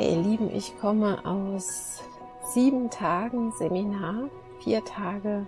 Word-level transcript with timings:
Hey 0.00 0.14
ihr 0.14 0.22
Lieben, 0.22 0.50
ich 0.50 0.78
komme 0.78 1.26
aus 1.26 2.02
sieben 2.54 2.88
Tagen 2.88 3.52
Seminar, 3.52 4.30
vier 4.60 4.82
Tage 4.82 5.46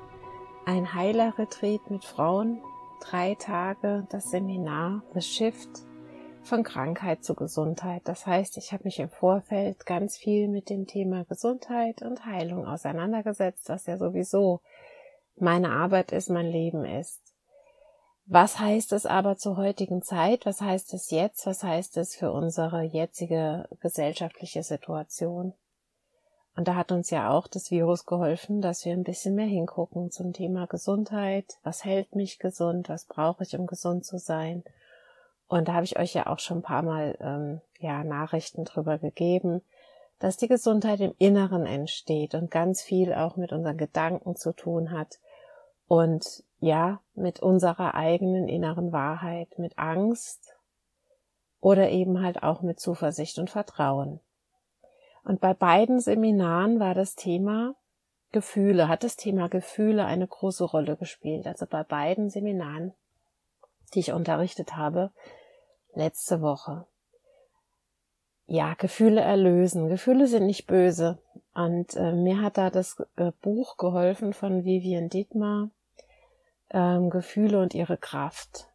ein 0.67 0.93
Heilerretreat 0.93 1.91
mit 1.91 2.05
Frauen, 2.05 2.61
drei 3.01 3.35
Tage 3.35 4.07
das 4.11 4.31
Seminar 4.31 5.05
The 5.15 5.23
Shift 5.23 5.71
von 6.43 6.65
Krankheit 6.65 7.25
zu 7.25 7.35
Gesundheit. 7.35 8.03
Das 8.05 8.27
heißt, 8.27 8.59
ich 8.59 8.75
habe 8.75 8.85
mich 8.85 8.99
im 8.99 9.09
Vorfeld 9.09 9.87
ganz 9.87 10.19
viel 10.19 10.49
mit 10.49 10.69
dem 10.69 10.87
Thema 10.87 11.25
Gesundheit 11.25 12.03
und 12.03 12.27
Heilung 12.27 12.67
auseinandergesetzt, 12.67 13.71
was 13.71 13.87
ja 13.87 13.97
sowieso 13.97 14.61
meine 15.39 15.71
Arbeit 15.71 16.13
ist, 16.13 16.29
mein 16.29 16.51
Leben 16.51 16.85
ist. 16.85 17.22
Was 18.27 18.59
heißt 18.59 18.93
es 18.93 19.05
aber 19.05 19.37
zur 19.37 19.57
heutigen 19.57 20.03
Zeit? 20.03 20.47
Was 20.47 20.61
heißt 20.61 20.95
es 20.95 21.11
jetzt? 21.11 21.45
Was 21.47 21.63
heißt 21.65 21.97
es 21.97 22.15
für 22.15 22.33
unsere 22.33 22.83
jetzige 22.83 23.69
gesellschaftliche 23.81 24.63
Situation? 24.63 25.55
Und 26.55 26.69
da 26.69 26.77
hat 26.77 26.93
uns 26.93 27.11
ja 27.11 27.31
auch 27.31 27.49
das 27.49 27.71
Virus 27.71 28.05
geholfen, 28.05 28.61
dass 28.61 28.85
wir 28.85 28.93
ein 28.93 29.05
bisschen 29.05 29.35
mehr 29.35 29.47
hingucken 29.47 30.11
zum 30.11 30.33
Thema 30.33 30.67
Gesundheit. 30.67 31.47
Was 31.63 31.85
hält 31.85 32.15
mich 32.15 32.39
gesund? 32.39 32.89
Was 32.89 33.07
brauche 33.07 33.43
ich, 33.43 33.57
um 33.57 33.67
gesund 33.67 34.05
zu 34.05 34.19
sein? 34.19 34.63
Und 35.49 35.69
da 35.69 35.75
habe 35.75 35.85
ich 35.85 35.99
euch 35.99 36.15
ja 36.15 36.27
auch 36.27 36.39
schon 36.39 36.59
ein 36.59 36.63
paar 36.63 36.83
Mal 36.83 37.17
ähm, 37.21 37.61
ja 37.79 38.05
Nachrichten 38.05 38.65
drüber 38.65 38.99
gegeben, 38.99 39.63
dass 40.19 40.37
die 40.37 40.49
Gesundheit 40.49 41.01
im 41.01 41.15
Inneren 41.19 41.67
entsteht 41.67 42.35
und 42.35 42.51
ganz 42.51 42.83
viel 42.83 43.13
auch 43.13 43.37
mit 43.37 43.53
unseren 43.53 43.77
Gedanken 43.77 44.37
zu 44.37 44.53
tun 44.53 44.93
hat. 44.93 45.19
Und 45.89 46.45
ja, 46.63 47.01
mit 47.15 47.41
unserer 47.41 47.97
eigenen 47.97 48.47
inneren 48.47 48.93
Wahrheit, 48.93 49.59
mit 49.59 49.79
Angst 49.79 50.55
oder 51.61 51.91
eben 51.91 52.23
halt 52.23 52.45
auch 52.45 52.63
mit 52.63 52.79
Zuversicht 52.79 53.41
und 53.41 53.51
Vertrauen. 53.51 54.21
Und 55.25 55.41
bei 55.41 55.55
beiden 55.55 55.99
Seminaren 55.99 56.79
war 56.79 56.95
das 56.95 57.17
Thema 57.17 57.75
Gefühle, 58.31 58.87
hat 58.87 59.03
das 59.03 59.17
Thema 59.17 59.49
Gefühle 59.49 60.05
eine 60.05 60.29
große 60.29 60.63
Rolle 60.63 60.97
gespielt. 60.97 61.49
Also 61.49 61.67
bei 61.67 61.83
beiden 61.83 62.31
Seminaren, 62.31 62.95
die 63.93 63.99
ich 63.99 64.13
unterrichtet 64.13 64.77
habe, 64.77 65.11
letzte 65.95 66.43
Woche. 66.43 66.87
Ja, 68.47 68.75
Gefühle 68.75 69.21
erlösen. 69.21 69.89
Gefühle 69.89 70.29
sind 70.29 70.47
nicht 70.47 70.69
böse. 70.69 71.19
Und 71.55 71.97
äh, 71.97 72.13
mir 72.13 72.41
hat 72.41 72.57
da 72.57 72.71
das 72.71 73.05
äh, 73.17 73.33
Buch 73.43 73.79
geholfen 73.79 74.33
von 74.33 74.65
Vivian 74.65 75.09
Dietmar, 75.09 75.71
ähm, 76.73 77.11
Gefühle 77.11 77.61
und 77.61 77.75
ihre 77.75 77.97
Kraft. 77.97 78.69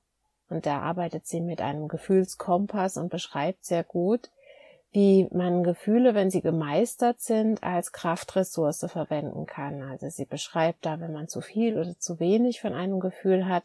Und 0.49 0.65
da 0.65 0.79
arbeitet 0.79 1.27
sie 1.27 1.41
mit 1.41 1.61
einem 1.61 1.87
Gefühlskompass 1.87 2.97
und 2.97 3.09
beschreibt 3.09 3.65
sehr 3.65 3.83
gut, 3.83 4.29
wie 4.91 5.27
man 5.31 5.63
Gefühle, 5.63 6.15
wenn 6.15 6.31
sie 6.31 6.41
gemeistert 6.41 7.19
sind, 7.19 7.61
als 7.61 7.91
Kraftressource 7.91 8.85
verwenden 8.87 9.45
kann. 9.45 9.81
Also 9.81 10.09
sie 10.09 10.25
beschreibt 10.25 10.85
da, 10.85 10.99
wenn 10.99 11.11
man 11.11 11.27
zu 11.27 11.41
viel 11.41 11.77
oder 11.77 11.99
zu 11.99 12.19
wenig 12.19 12.61
von 12.61 12.73
einem 12.73 12.99
Gefühl 12.99 13.47
hat, 13.47 13.63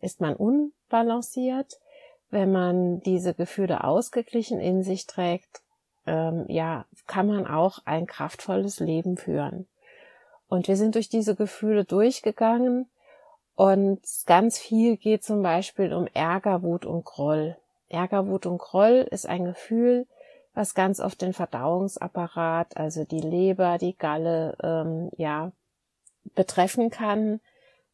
ist 0.00 0.20
man 0.20 0.34
unbalanciert. 0.34 1.78
Wenn 2.30 2.52
man 2.52 3.00
diese 3.00 3.32
Gefühle 3.32 3.84
ausgeglichen 3.84 4.60
in 4.60 4.82
sich 4.82 5.06
trägt, 5.06 5.62
ähm, 6.06 6.44
ja, 6.48 6.84
kann 7.06 7.26
man 7.26 7.46
auch 7.46 7.80
ein 7.86 8.06
kraftvolles 8.06 8.80
Leben 8.80 9.16
führen. 9.16 9.66
Und 10.48 10.68
wir 10.68 10.76
sind 10.76 10.94
durch 10.94 11.08
diese 11.08 11.34
Gefühle 11.34 11.84
durchgegangen 11.84 12.86
und 13.58 14.00
ganz 14.26 14.56
viel 14.56 14.96
geht 14.96 15.24
zum 15.24 15.42
Beispiel 15.42 15.92
um 15.92 16.06
Ärger, 16.14 16.62
Wut 16.62 16.86
und 16.86 17.04
Groll. 17.04 17.56
Ärger, 17.88 18.28
Wut 18.28 18.46
und 18.46 18.58
Groll 18.58 19.04
ist 19.10 19.26
ein 19.26 19.46
Gefühl, 19.46 20.06
was 20.54 20.76
ganz 20.76 21.00
oft 21.00 21.20
den 21.20 21.32
Verdauungsapparat, 21.32 22.76
also 22.76 23.02
die 23.02 23.20
Leber, 23.20 23.78
die 23.78 23.98
Galle, 23.98 24.56
ähm, 24.62 25.10
ja, 25.16 25.50
betreffen 26.36 26.90
kann, 26.90 27.40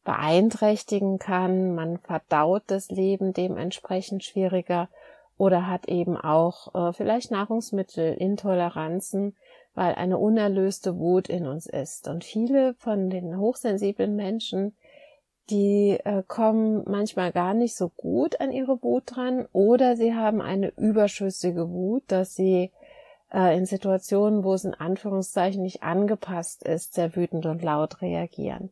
beeinträchtigen 0.03 1.17
kann. 1.17 1.73
Man 1.73 1.97
verdaut 1.97 2.61
das 2.67 2.91
Leben 2.91 3.33
dementsprechend 3.33 4.23
schwieriger 4.23 4.87
oder 5.35 5.65
hat 5.65 5.87
eben 5.87 6.15
auch 6.15 6.75
äh, 6.75 6.93
vielleicht 6.93 7.31
Nahrungsmittelintoleranzen, 7.31 9.35
weil 9.73 9.95
eine 9.95 10.19
unerlöste 10.19 10.99
Wut 10.99 11.27
in 11.27 11.47
uns 11.47 11.65
ist. 11.65 12.07
Und 12.07 12.23
viele 12.23 12.75
von 12.75 13.09
den 13.09 13.39
hochsensiblen 13.39 14.15
Menschen 14.15 14.75
die 15.49 15.99
äh, 16.03 16.23
kommen 16.27 16.83
manchmal 16.87 17.31
gar 17.31 17.53
nicht 17.53 17.75
so 17.75 17.89
gut 17.89 18.39
an 18.39 18.51
ihre 18.51 18.81
Wut 18.81 19.03
dran 19.05 19.47
oder 19.53 19.95
sie 19.95 20.15
haben 20.15 20.41
eine 20.41 20.69
überschüssige 20.77 21.69
Wut, 21.69 22.03
dass 22.07 22.35
sie 22.35 22.71
äh, 23.31 23.55
in 23.57 23.65
Situationen, 23.65 24.43
wo 24.43 24.53
es 24.53 24.65
in 24.65 24.73
Anführungszeichen 24.73 25.61
nicht 25.61 25.83
angepasst 25.83 26.63
ist, 26.63 26.93
sehr 26.93 27.15
wütend 27.15 27.45
und 27.45 27.61
laut 27.61 28.01
reagieren. 28.01 28.71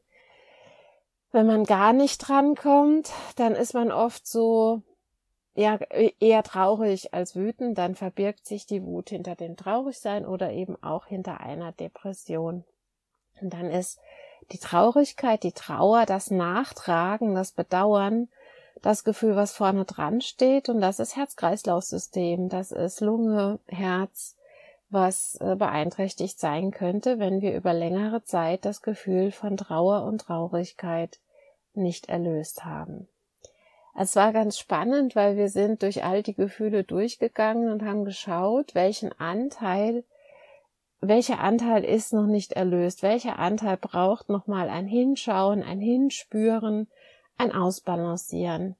Wenn 1.31 1.47
man 1.47 1.63
gar 1.63 1.93
nicht 1.93 2.19
drankommt, 2.19 3.11
dann 3.35 3.53
ist 3.53 3.73
man 3.73 3.91
oft 3.91 4.25
so, 4.27 4.81
ja, 5.55 5.77
eher 6.19 6.43
traurig 6.43 7.13
als 7.13 7.35
wütend, 7.35 7.77
dann 7.77 7.95
verbirgt 7.95 8.45
sich 8.45 8.65
die 8.65 8.83
Wut 8.83 9.09
hinter 9.09 9.35
dem 9.35 9.57
Traurigsein 9.57 10.25
oder 10.25 10.51
eben 10.51 10.81
auch 10.81 11.05
hinter 11.07 11.39
einer 11.39 11.71
Depression. 11.71 12.63
Und 13.41 13.53
dann 13.53 13.69
ist 13.69 13.99
die 14.51 14.59
Traurigkeit, 14.59 15.43
die 15.43 15.51
Trauer, 15.51 16.05
das 16.05 16.31
Nachtragen, 16.31 17.35
das 17.35 17.51
Bedauern, 17.51 18.27
das 18.81 19.03
Gefühl, 19.03 19.35
was 19.35 19.53
vorne 19.53 19.85
dran 19.85 20.21
steht 20.21 20.69
und 20.69 20.81
das 20.81 20.99
ist 20.99 21.15
Herz-Kreislauf-System, 21.15 22.49
das 22.49 22.71
ist 22.71 22.99
Lunge, 22.99 23.59
Herz, 23.67 24.35
was 24.89 25.35
äh, 25.41 25.55
beeinträchtigt 25.55 26.39
sein 26.39 26.71
könnte, 26.71 27.17
wenn 27.17 27.41
wir 27.41 27.55
über 27.55 27.73
längere 27.73 28.23
Zeit 28.23 28.65
das 28.65 28.81
Gefühl 28.81 29.31
von 29.31 29.57
Trauer 29.57 30.03
und 30.03 30.21
Traurigkeit 30.21 31.19
nicht 31.73 32.09
erlöst 32.09 32.65
haben. 32.65 33.07
Es 33.95 34.15
war 34.15 34.33
ganz 34.33 34.57
spannend, 34.57 35.15
weil 35.15 35.37
wir 35.37 35.49
sind 35.49 35.83
durch 35.83 36.03
all 36.03 36.23
die 36.23 36.33
Gefühle 36.33 36.83
durchgegangen 36.83 37.71
und 37.71 37.83
haben 37.83 38.05
geschaut, 38.05 38.75
welchen 38.75 39.11
Anteil 39.19 40.03
welcher 41.07 41.39
Anteil 41.39 41.83
ist 41.83 42.13
noch 42.13 42.25
nicht 42.25 42.53
erlöst, 42.53 43.03
welcher 43.03 43.39
Anteil 43.39 43.77
braucht 43.77 44.29
nochmal 44.29 44.69
ein 44.69 44.87
Hinschauen, 44.87 45.61
ein 45.63 45.79
Hinspüren, 45.79 46.87
ein 47.37 47.51
Ausbalancieren. 47.51 48.75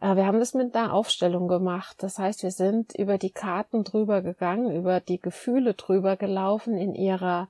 Äh, 0.00 0.16
wir 0.16 0.26
haben 0.26 0.40
das 0.40 0.54
mit 0.54 0.74
einer 0.74 0.92
Aufstellung 0.92 1.48
gemacht. 1.48 2.02
Das 2.02 2.18
heißt, 2.18 2.42
wir 2.42 2.50
sind 2.50 2.94
über 2.94 3.18
die 3.18 3.30
Karten 3.30 3.84
drüber 3.84 4.22
gegangen, 4.22 4.74
über 4.74 5.00
die 5.00 5.20
Gefühle 5.20 5.74
drüber 5.74 6.16
gelaufen 6.16 6.76
in 6.76 6.94
ihrer, 6.94 7.48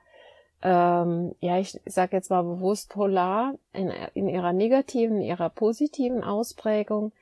ähm, 0.63 1.35
ja, 1.41 1.59
ich 1.59 1.81
sage 1.87 2.17
jetzt 2.17 2.31
mal 2.31 2.43
bewusst 2.43 2.91
polar, 2.91 3.55
in, 3.73 3.91
in 4.15 4.29
ihrer 4.29 4.53
negativen, 4.53 5.17
in 5.17 5.23
ihrer 5.23 5.51
positiven 5.51 6.23
Ausprägung 6.23 7.13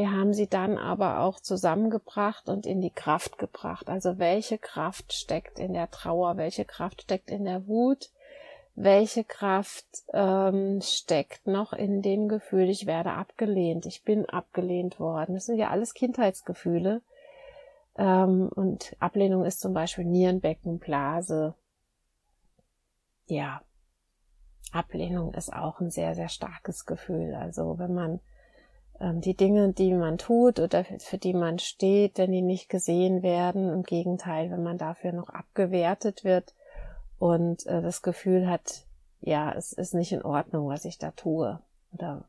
wir 0.00 0.12
haben 0.12 0.32
sie 0.32 0.46
dann 0.46 0.78
aber 0.78 1.20
auch 1.20 1.40
zusammengebracht 1.40 2.48
und 2.48 2.64
in 2.64 2.80
die 2.80 2.90
Kraft 2.90 3.36
gebracht. 3.36 3.90
Also 3.90 4.18
welche 4.18 4.56
Kraft 4.56 5.12
steckt 5.12 5.58
in 5.58 5.74
der 5.74 5.90
Trauer, 5.90 6.38
welche 6.38 6.64
Kraft 6.64 7.02
steckt 7.02 7.30
in 7.30 7.44
der 7.44 7.66
Wut, 7.66 8.08
welche 8.74 9.24
Kraft 9.24 9.84
ähm, 10.14 10.80
steckt 10.80 11.46
noch 11.46 11.74
in 11.74 12.00
dem 12.00 12.28
Gefühl, 12.28 12.70
ich 12.70 12.86
werde 12.86 13.12
abgelehnt, 13.12 13.84
ich 13.84 14.02
bin 14.02 14.26
abgelehnt 14.26 14.98
worden. 14.98 15.34
Das 15.34 15.44
sind 15.44 15.58
ja 15.58 15.68
alles 15.68 15.92
Kindheitsgefühle. 15.92 17.02
Ähm, 17.98 18.48
und 18.54 18.96
Ablehnung 19.00 19.44
ist 19.44 19.60
zum 19.60 19.74
Beispiel 19.74 20.06
Nierenbecken, 20.06 20.78
Blase, 20.78 21.54
ja, 23.26 23.60
Ablehnung 24.72 25.34
ist 25.34 25.52
auch 25.52 25.78
ein 25.78 25.90
sehr, 25.90 26.14
sehr 26.14 26.30
starkes 26.30 26.86
Gefühl. 26.86 27.34
Also 27.34 27.78
wenn 27.78 27.92
man 27.92 28.20
die 29.00 29.34
Dinge, 29.34 29.72
die 29.72 29.94
man 29.94 30.18
tut 30.18 30.60
oder 30.60 30.84
für 30.84 31.18
die 31.18 31.32
man 31.32 31.58
steht, 31.58 32.18
wenn 32.18 32.32
die 32.32 32.42
nicht 32.42 32.68
gesehen 32.68 33.22
werden, 33.22 33.70
im 33.70 33.82
Gegenteil, 33.82 34.50
wenn 34.50 34.62
man 34.62 34.78
dafür 34.78 35.12
noch 35.12 35.30
abgewertet 35.30 36.22
wird 36.24 36.54
und 37.18 37.66
äh, 37.66 37.80
das 37.80 38.02
Gefühl 38.02 38.48
hat, 38.48 38.84
ja, 39.20 39.52
es 39.52 39.72
ist 39.72 39.94
nicht 39.94 40.12
in 40.12 40.22
Ordnung, 40.22 40.68
was 40.68 40.84
ich 40.84 40.98
da 40.98 41.10
tue. 41.12 41.60
Oder 41.92 42.24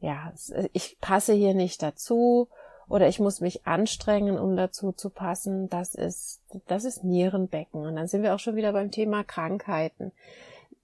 ja, 0.00 0.32
ich 0.72 0.98
passe 1.00 1.32
hier 1.32 1.54
nicht 1.54 1.82
dazu 1.82 2.48
oder 2.88 3.08
ich 3.08 3.18
muss 3.18 3.40
mich 3.40 3.66
anstrengen, 3.66 4.38
um 4.38 4.56
dazu 4.56 4.92
zu 4.92 5.10
passen. 5.10 5.68
Das 5.68 5.94
ist, 5.94 6.40
das 6.66 6.84
ist 6.84 7.04
Nierenbecken. 7.04 7.84
Und 7.84 7.96
dann 7.96 8.06
sind 8.06 8.22
wir 8.22 8.34
auch 8.34 8.38
schon 8.38 8.56
wieder 8.56 8.72
beim 8.72 8.90
Thema 8.90 9.24
Krankheiten. 9.24 10.12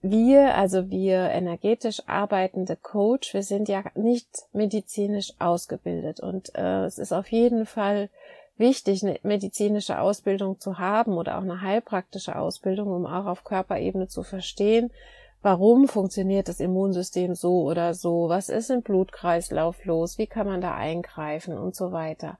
Wir, 0.07 0.53
also 0.53 0.91
wir 0.91 1.31
energetisch 1.31 2.03
arbeitende 2.05 2.75
Coach, 2.75 3.33
wir 3.33 3.41
sind 3.41 3.67
ja 3.67 3.83
nicht 3.95 4.27
medizinisch 4.53 5.33
ausgebildet 5.39 6.19
und 6.19 6.53
äh, 6.53 6.85
es 6.85 6.99
ist 6.99 7.11
auf 7.11 7.31
jeden 7.31 7.65
Fall 7.65 8.11
wichtig, 8.55 9.01
eine 9.01 9.19
medizinische 9.23 9.99
Ausbildung 9.99 10.59
zu 10.59 10.77
haben 10.77 11.13
oder 11.17 11.39
auch 11.39 11.41
eine 11.41 11.61
heilpraktische 11.61 12.35
Ausbildung, 12.35 12.89
um 12.89 13.07
auch 13.07 13.25
auf 13.25 13.43
Körperebene 13.43 14.07
zu 14.07 14.21
verstehen, 14.21 14.91
warum 15.41 15.87
funktioniert 15.87 16.49
das 16.49 16.59
Immunsystem 16.59 17.33
so 17.33 17.63
oder 17.63 17.95
so, 17.95 18.29
was 18.29 18.49
ist 18.49 18.69
im 18.69 18.83
Blutkreislauf 18.83 19.85
los, 19.85 20.19
wie 20.19 20.27
kann 20.27 20.45
man 20.45 20.61
da 20.61 20.75
eingreifen 20.75 21.57
und 21.57 21.75
so 21.75 21.91
weiter. 21.91 22.37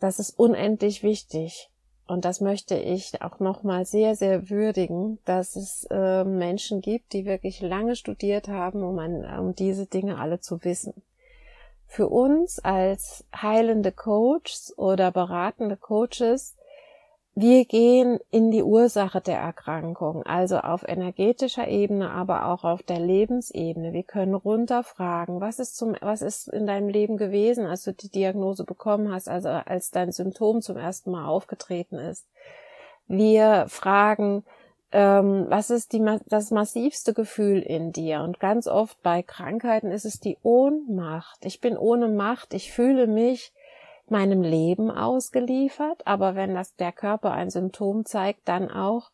Das 0.00 0.18
ist 0.18 0.36
unendlich 0.36 1.04
wichtig. 1.04 1.70
Und 2.06 2.24
das 2.24 2.40
möchte 2.40 2.76
ich 2.76 3.22
auch 3.22 3.38
nochmal 3.38 3.86
sehr, 3.86 4.16
sehr 4.16 4.50
würdigen, 4.50 5.18
dass 5.24 5.56
es 5.56 5.86
äh, 5.90 6.24
Menschen 6.24 6.80
gibt, 6.80 7.12
die 7.12 7.24
wirklich 7.24 7.60
lange 7.60 7.96
studiert 7.96 8.48
haben, 8.48 8.82
um, 8.82 8.98
an, 8.98 9.24
um 9.38 9.54
diese 9.54 9.86
Dinge 9.86 10.18
alle 10.18 10.40
zu 10.40 10.64
wissen. 10.64 11.02
Für 11.86 12.08
uns 12.08 12.58
als 12.58 13.24
heilende 13.34 13.92
Coaches 13.92 14.74
oder 14.76 15.12
beratende 15.12 15.76
Coaches, 15.76 16.56
wir 17.34 17.64
gehen 17.64 18.20
in 18.30 18.50
die 18.50 18.62
Ursache 18.62 19.22
der 19.22 19.38
Erkrankung, 19.38 20.22
also 20.24 20.58
auf 20.58 20.86
energetischer 20.86 21.66
Ebene, 21.66 22.10
aber 22.10 22.46
auch 22.46 22.64
auf 22.64 22.82
der 22.82 22.98
Lebensebene. 22.98 23.94
Wir 23.94 24.02
können 24.02 24.34
runterfragen, 24.34 25.40
was 25.40 25.58
ist 25.58 25.76
zum, 25.76 25.96
was 26.02 26.20
ist 26.20 26.48
in 26.48 26.66
deinem 26.66 26.88
Leben 26.88 27.16
gewesen, 27.16 27.66
als 27.66 27.84
du 27.84 27.94
die 27.94 28.10
Diagnose 28.10 28.64
bekommen 28.64 29.10
hast, 29.10 29.30
also 29.30 29.48
als 29.48 29.90
dein 29.90 30.12
Symptom 30.12 30.60
zum 30.60 30.76
ersten 30.76 31.10
Mal 31.10 31.26
aufgetreten 31.26 31.98
ist. 31.98 32.26
Wir 33.08 33.64
fragen, 33.68 34.44
ähm, 34.92 35.46
was 35.48 35.70
ist 35.70 35.94
die, 35.94 36.04
das 36.26 36.50
massivste 36.50 37.14
Gefühl 37.14 37.60
in 37.62 37.92
dir? 37.92 38.20
Und 38.20 38.40
ganz 38.40 38.66
oft 38.66 39.02
bei 39.02 39.22
Krankheiten 39.22 39.90
ist 39.90 40.04
es 40.04 40.20
die 40.20 40.36
Ohnmacht. 40.42 41.46
Ich 41.46 41.62
bin 41.62 41.78
ohne 41.78 42.08
Macht. 42.08 42.52
Ich 42.52 42.72
fühle 42.72 43.06
mich 43.06 43.54
meinem 44.12 44.42
Leben 44.42 44.90
ausgeliefert. 44.90 46.06
Aber 46.06 46.36
wenn 46.36 46.54
das 46.54 46.76
der 46.76 46.92
Körper 46.92 47.32
ein 47.32 47.50
Symptom 47.50 48.04
zeigt, 48.04 48.46
dann 48.46 48.70
auch 48.70 49.10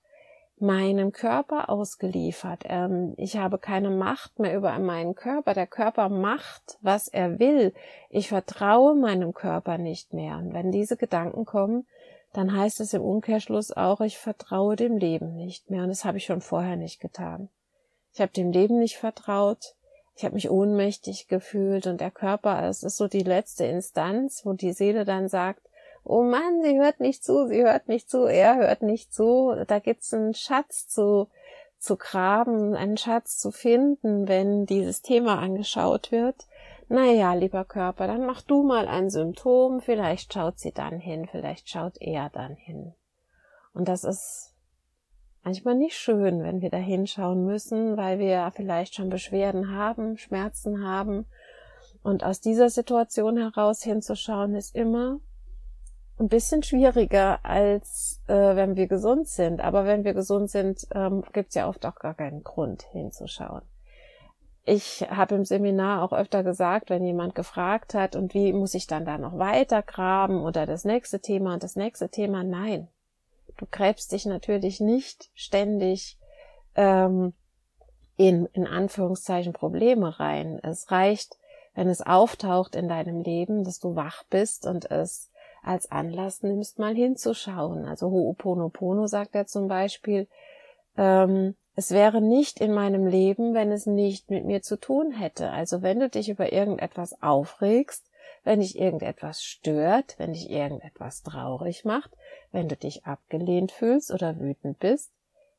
meinem 0.60 1.12
Körper 1.12 1.70
ausgeliefert. 1.70 2.64
Ähm, 2.66 3.14
ich 3.16 3.36
habe 3.36 3.58
keine 3.58 3.90
Macht 3.90 4.38
mehr 4.38 4.56
über 4.56 4.76
meinen 4.78 5.14
Körper. 5.14 5.54
Der 5.54 5.66
Körper 5.66 6.08
macht, 6.08 6.78
was 6.82 7.08
er 7.08 7.38
will. 7.38 7.72
Ich 8.10 8.28
vertraue 8.28 8.94
meinem 8.94 9.32
Körper 9.32 9.78
nicht 9.78 10.12
mehr. 10.12 10.36
Und 10.36 10.52
wenn 10.52 10.72
diese 10.72 10.96
Gedanken 10.96 11.44
kommen, 11.44 11.86
dann 12.32 12.54
heißt 12.54 12.80
es 12.80 12.92
im 12.92 13.02
Umkehrschluss 13.02 13.72
auch, 13.72 14.00
ich 14.00 14.18
vertraue 14.18 14.76
dem 14.76 14.98
Leben 14.98 15.34
nicht 15.36 15.70
mehr. 15.70 15.82
Und 15.82 15.88
das 15.88 16.04
habe 16.04 16.18
ich 16.18 16.26
schon 16.26 16.40
vorher 16.40 16.76
nicht 16.76 17.00
getan. 17.00 17.48
Ich 18.12 18.20
habe 18.20 18.32
dem 18.32 18.50
Leben 18.50 18.78
nicht 18.78 18.96
vertraut. 18.96 19.74
Ich 20.18 20.24
habe 20.24 20.34
mich 20.34 20.50
ohnmächtig 20.50 21.28
gefühlt 21.28 21.86
und 21.86 22.00
der 22.00 22.10
Körper, 22.10 22.68
es 22.68 22.82
ist 22.82 22.98
so 22.98 23.08
die 23.08 23.22
letzte 23.22 23.64
Instanz, 23.64 24.44
wo 24.44 24.52
die 24.52 24.72
Seele 24.72 25.06
dann 25.06 25.28
sagt, 25.28 25.62
oh 26.04 26.22
Mann, 26.22 26.62
sie 26.62 26.78
hört 26.78 27.00
nicht 27.00 27.24
zu, 27.24 27.46
sie 27.46 27.62
hört 27.62 27.88
nicht 27.88 28.10
zu, 28.10 28.24
er 28.24 28.56
hört 28.56 28.82
nicht 28.82 29.14
zu. 29.14 29.54
Da 29.66 29.78
gibt's 29.78 30.12
einen 30.12 30.34
Schatz 30.34 30.88
zu, 30.88 31.28
zu 31.78 31.96
graben, 31.96 32.74
einen 32.74 32.98
Schatz 32.98 33.38
zu 33.38 33.50
finden, 33.50 34.28
wenn 34.28 34.66
dieses 34.66 35.00
Thema 35.00 35.38
angeschaut 35.38 36.12
wird 36.12 36.46
naja, 36.88 37.34
lieber 37.34 37.64
Körper, 37.64 38.06
dann 38.06 38.24
mach 38.24 38.40
du 38.42 38.62
mal 38.62 38.88
ein 38.88 39.10
Symptom, 39.10 39.80
vielleicht 39.80 40.32
schaut 40.32 40.58
sie 40.58 40.72
dann 40.72 40.98
hin, 40.98 41.28
vielleicht 41.30 41.68
schaut 41.68 42.00
er 42.00 42.30
dann 42.30 42.54
hin. 42.54 42.94
Und 43.74 43.88
das 43.88 44.04
ist 44.04 44.54
manchmal 45.48 45.76
nicht 45.76 45.96
schön, 45.96 46.42
wenn 46.42 46.60
wir 46.60 46.68
da 46.68 46.76
hinschauen 46.76 47.46
müssen, 47.46 47.96
weil 47.96 48.18
wir 48.18 48.52
vielleicht 48.54 48.94
schon 48.94 49.08
Beschwerden 49.08 49.74
haben, 49.74 50.18
Schmerzen 50.18 50.86
haben. 50.86 51.24
Und 52.02 52.22
aus 52.22 52.42
dieser 52.42 52.68
Situation 52.68 53.38
heraus 53.38 53.82
hinzuschauen, 53.82 54.54
ist 54.54 54.74
immer 54.74 55.20
ein 56.18 56.28
bisschen 56.28 56.62
schwieriger, 56.62 57.42
als 57.46 58.20
äh, 58.26 58.34
wenn 58.56 58.76
wir 58.76 58.88
gesund 58.88 59.26
sind. 59.26 59.62
Aber 59.62 59.86
wenn 59.86 60.04
wir 60.04 60.12
gesund 60.12 60.50
sind, 60.50 60.86
ähm, 60.94 61.24
gibt 61.32 61.48
es 61.48 61.54
ja 61.54 61.66
oft 61.66 61.86
auch 61.86 61.94
gar 61.94 62.12
keinen 62.12 62.44
Grund 62.44 62.82
hinzuschauen 62.92 63.62
ich 64.70 65.00
habe 65.08 65.34
im 65.34 65.46
Seminar 65.46 66.02
auch 66.02 66.12
öfter 66.12 66.44
gesagt, 66.44 66.90
wenn 66.90 67.02
jemand 67.02 67.34
gefragt 67.34 67.94
hat, 67.94 68.16
und 68.16 68.34
wie 68.34 68.52
muss 68.52 68.74
ich 68.74 68.86
dann 68.86 69.06
da 69.06 69.16
noch 69.16 69.38
weiter 69.38 69.80
graben 69.80 70.42
oder 70.42 70.66
das 70.66 70.84
nächste 70.84 71.20
Thema 71.20 71.54
und 71.54 71.62
das 71.62 71.74
nächste 71.74 72.10
Thema, 72.10 72.44
nein. 72.44 72.88
Du 73.58 73.66
gräbst 73.70 74.12
dich 74.12 74.24
natürlich 74.24 74.80
nicht 74.80 75.30
ständig 75.34 76.16
ähm, 76.76 77.34
in, 78.16 78.46
in 78.52 78.66
Anführungszeichen 78.66 79.52
Probleme 79.52 80.18
rein. 80.18 80.60
Es 80.62 80.90
reicht, 80.90 81.36
wenn 81.74 81.88
es 81.88 82.00
auftaucht 82.00 82.74
in 82.74 82.88
deinem 82.88 83.20
Leben, 83.20 83.64
dass 83.64 83.78
du 83.78 83.94
wach 83.94 84.24
bist 84.30 84.66
und 84.66 84.90
es 84.90 85.30
als 85.62 85.90
Anlass 85.90 86.42
nimmst, 86.42 86.78
mal 86.78 86.94
hinzuschauen. 86.94 87.84
Also 87.84 88.06
Ho'oponopono 88.06 89.06
sagt 89.06 89.34
er 89.34 89.46
zum 89.46 89.68
Beispiel, 89.68 90.28
ähm, 90.96 91.56
es 91.74 91.90
wäre 91.90 92.20
nicht 92.20 92.60
in 92.60 92.72
meinem 92.72 93.06
Leben, 93.06 93.54
wenn 93.54 93.70
es 93.70 93.86
nicht 93.86 94.30
mit 94.30 94.44
mir 94.44 94.62
zu 94.62 94.78
tun 94.78 95.12
hätte. 95.12 95.50
Also 95.50 95.82
wenn 95.82 96.00
du 96.00 96.08
dich 96.08 96.28
über 96.28 96.52
irgendetwas 96.52 97.22
aufregst, 97.22 98.08
wenn 98.44 98.60
dich 98.60 98.78
irgendetwas 98.78 99.42
stört, 99.42 100.14
wenn 100.18 100.32
dich 100.32 100.50
irgendetwas 100.50 101.22
traurig 101.22 101.84
macht, 101.84 102.10
wenn 102.52 102.68
du 102.68 102.76
dich 102.76 103.04
abgelehnt 103.04 103.72
fühlst 103.72 104.10
oder 104.10 104.38
wütend 104.38 104.78
bist, 104.78 105.12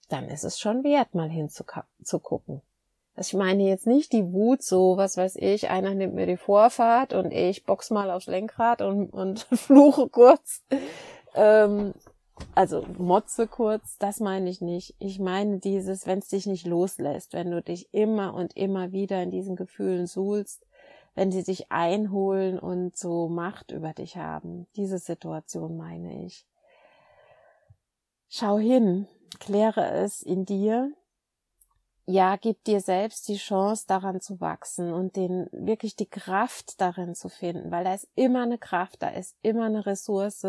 dann 0.09 0.27
ist 0.27 0.43
es 0.43 0.59
schon 0.59 0.83
wert, 0.83 1.13
mal 1.13 1.29
hinzugucken. 1.29 2.61
Ich 3.15 3.33
meine 3.33 3.63
jetzt 3.63 3.85
nicht 3.85 4.13
die 4.13 4.31
Wut 4.31 4.63
so, 4.63 4.95
was 4.95 5.17
weiß 5.17 5.35
ich, 5.35 5.69
einer 5.69 5.93
nimmt 5.93 6.15
mir 6.15 6.25
die 6.25 6.37
Vorfahrt 6.37 7.13
und 7.13 7.31
ich 7.31 7.65
box 7.65 7.89
mal 7.89 8.09
aufs 8.11 8.27
Lenkrad 8.27 8.81
und, 8.81 9.09
und 9.09 9.39
fluche 9.51 10.07
kurz. 10.07 10.63
Ähm, 11.35 11.93
also 12.55 12.85
Motze 12.97 13.47
kurz, 13.47 13.97
das 13.97 14.21
meine 14.21 14.49
ich 14.49 14.61
nicht. 14.61 14.95
Ich 14.99 15.19
meine 15.19 15.59
dieses, 15.59 16.07
wenn 16.07 16.19
es 16.19 16.29
dich 16.29 16.45
nicht 16.45 16.65
loslässt, 16.65 17.33
wenn 17.33 17.51
du 17.51 17.61
dich 17.61 17.93
immer 17.93 18.33
und 18.33 18.55
immer 18.55 18.93
wieder 18.93 19.21
in 19.21 19.31
diesen 19.31 19.57
Gefühlen 19.57 20.07
suhlst, 20.07 20.65
wenn 21.19 21.33
sie 21.33 21.43
dich 21.43 21.69
einholen 21.69 22.57
und 22.57 22.95
so 22.95 23.27
Macht 23.27 23.71
über 23.71 23.91
dich 23.91 24.15
haben. 24.15 24.67
Diese 24.77 24.99
Situation 24.99 25.75
meine 25.75 26.25
ich. 26.25 26.47
Schau 28.29 28.57
hin, 28.57 29.05
kläre 29.37 29.85
es 29.91 30.21
in 30.21 30.45
dir. 30.45 30.93
Ja, 32.05 32.37
gib 32.37 32.63
dir 32.63 32.79
selbst 32.79 33.27
die 33.27 33.35
Chance, 33.35 33.83
daran 33.85 34.21
zu 34.21 34.39
wachsen 34.39 34.93
und 34.93 35.17
den, 35.17 35.49
wirklich 35.51 35.97
die 35.97 36.09
Kraft 36.09 36.79
darin 36.79 37.15
zu 37.15 37.27
finden, 37.27 37.69
weil 37.69 37.83
da 37.83 37.95
ist 37.95 38.07
immer 38.15 38.43
eine 38.43 38.57
Kraft, 38.57 39.03
da 39.03 39.09
ist 39.09 39.35
immer 39.41 39.65
eine 39.65 39.85
Ressource, 39.85 40.47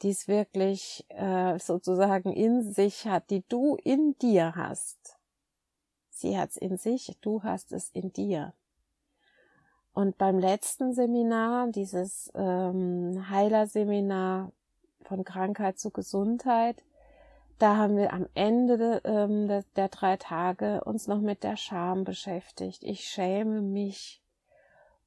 die 0.00 0.08
es 0.08 0.26
wirklich 0.26 1.04
äh, 1.10 1.58
sozusagen 1.58 2.32
in 2.32 2.62
sich 2.62 3.06
hat, 3.06 3.28
die 3.28 3.44
du 3.46 3.76
in 3.84 4.16
dir 4.16 4.56
hast. 4.56 5.18
Sie 6.08 6.38
hat 6.38 6.48
es 6.48 6.56
in 6.56 6.78
sich, 6.78 7.14
du 7.20 7.42
hast 7.42 7.72
es 7.72 7.90
in 7.90 8.10
dir. 8.10 8.54
Und 9.94 10.16
beim 10.18 10.38
letzten 10.38 10.94
Seminar, 10.94 11.68
dieses 11.68 12.30
ähm, 12.34 13.26
Heilerseminar 13.30 14.52
von 15.02 15.24
Krankheit 15.24 15.78
zu 15.78 15.90
Gesundheit, 15.90 16.84
da 17.58 17.76
haben 17.76 17.96
wir 17.96 18.12
am 18.12 18.26
Ende 18.34 19.00
ähm, 19.04 19.48
der, 19.48 19.64
der 19.74 19.88
drei 19.88 20.16
Tage 20.16 20.84
uns 20.84 21.08
noch 21.08 21.20
mit 21.20 21.42
der 21.42 21.56
Scham 21.56 22.04
beschäftigt. 22.04 22.84
Ich 22.84 23.08
schäme 23.08 23.60
mich 23.60 24.22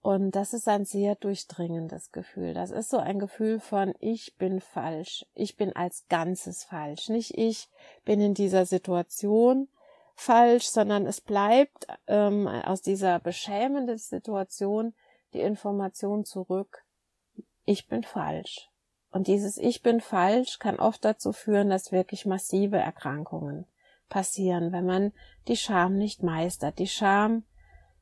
und 0.01 0.31
das 0.31 0.53
ist 0.53 0.67
ein 0.67 0.83
sehr 0.83 1.15
durchdringendes 1.15 2.11
Gefühl. 2.11 2.53
Das 2.53 2.71
ist 2.71 2.89
so 2.89 2.97
ein 2.97 3.19
Gefühl 3.19 3.59
von, 3.59 3.93
ich 3.99 4.35
bin 4.37 4.59
falsch. 4.59 5.25
Ich 5.35 5.57
bin 5.57 5.75
als 5.75 6.07
Ganzes 6.09 6.63
falsch. 6.63 7.09
Nicht 7.09 7.37
ich 7.37 7.69
bin 8.03 8.19
in 8.19 8.33
dieser 8.33 8.65
Situation 8.65 9.67
falsch, 10.21 10.67
sondern 10.67 11.07
es 11.07 11.19
bleibt 11.19 11.87
ähm, 12.07 12.47
aus 12.47 12.81
dieser 12.81 13.19
beschämenden 13.19 13.97
Situation 13.97 14.93
die 15.33 15.39
Information 15.39 16.25
zurück, 16.25 16.83
ich 17.65 17.87
bin 17.87 18.03
falsch. 18.03 18.69
Und 19.11 19.27
dieses 19.27 19.57
Ich 19.57 19.81
bin 19.81 19.99
falsch 19.99 20.59
kann 20.59 20.79
oft 20.79 21.03
dazu 21.03 21.33
führen, 21.33 21.69
dass 21.69 21.91
wirklich 21.91 22.25
massive 22.25 22.77
Erkrankungen 22.77 23.65
passieren, 24.09 24.71
wenn 24.71 24.85
man 24.85 25.11
die 25.47 25.57
Scham 25.57 25.97
nicht 25.97 26.23
meistert. 26.23 26.79
Die 26.79 26.87
Scham 26.87 27.43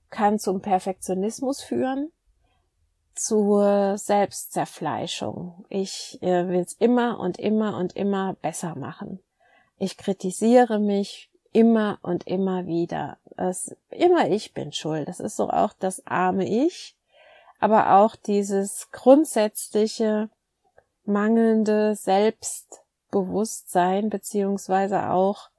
kann 0.09 0.39
zum 0.39 0.61
Perfektionismus 0.61 1.61
führen, 1.61 2.11
zur 3.15 3.97
Selbstzerfleischung. 3.97 5.65
Ich 5.69 6.19
äh, 6.21 6.47
will 6.47 6.59
es 6.59 6.73
immer 6.73 7.19
und 7.19 7.39
immer 7.39 7.77
und 7.77 7.95
immer 7.95 8.33
besser 8.33 8.75
machen. 8.75 9.19
Ich 9.77 9.97
kritisiere 9.97 10.79
mich 10.79 11.28
immer 11.51 12.00
und 12.01 12.27
immer 12.27 12.68
wieder. 12.68 13.18
Es, 13.38 13.75
immer 13.89 14.29
ich 14.29 14.53
bin 14.53 14.72
schuld. 14.72 15.08
Das 15.08 15.20
ist 15.20 15.36
so 15.36 15.50
auch 15.50 15.74
das 15.79 16.06
arme 16.06 16.48
Ich, 16.48 16.96
aber 17.60 17.96
auch 17.96 18.15
dieses 18.15 18.91
grundsätzliche 18.91 20.29
mangelnde 21.06 21.96
Selbstbewusstsein 21.96 24.10
beziehungsweise 24.10 25.10
auch 25.10 25.50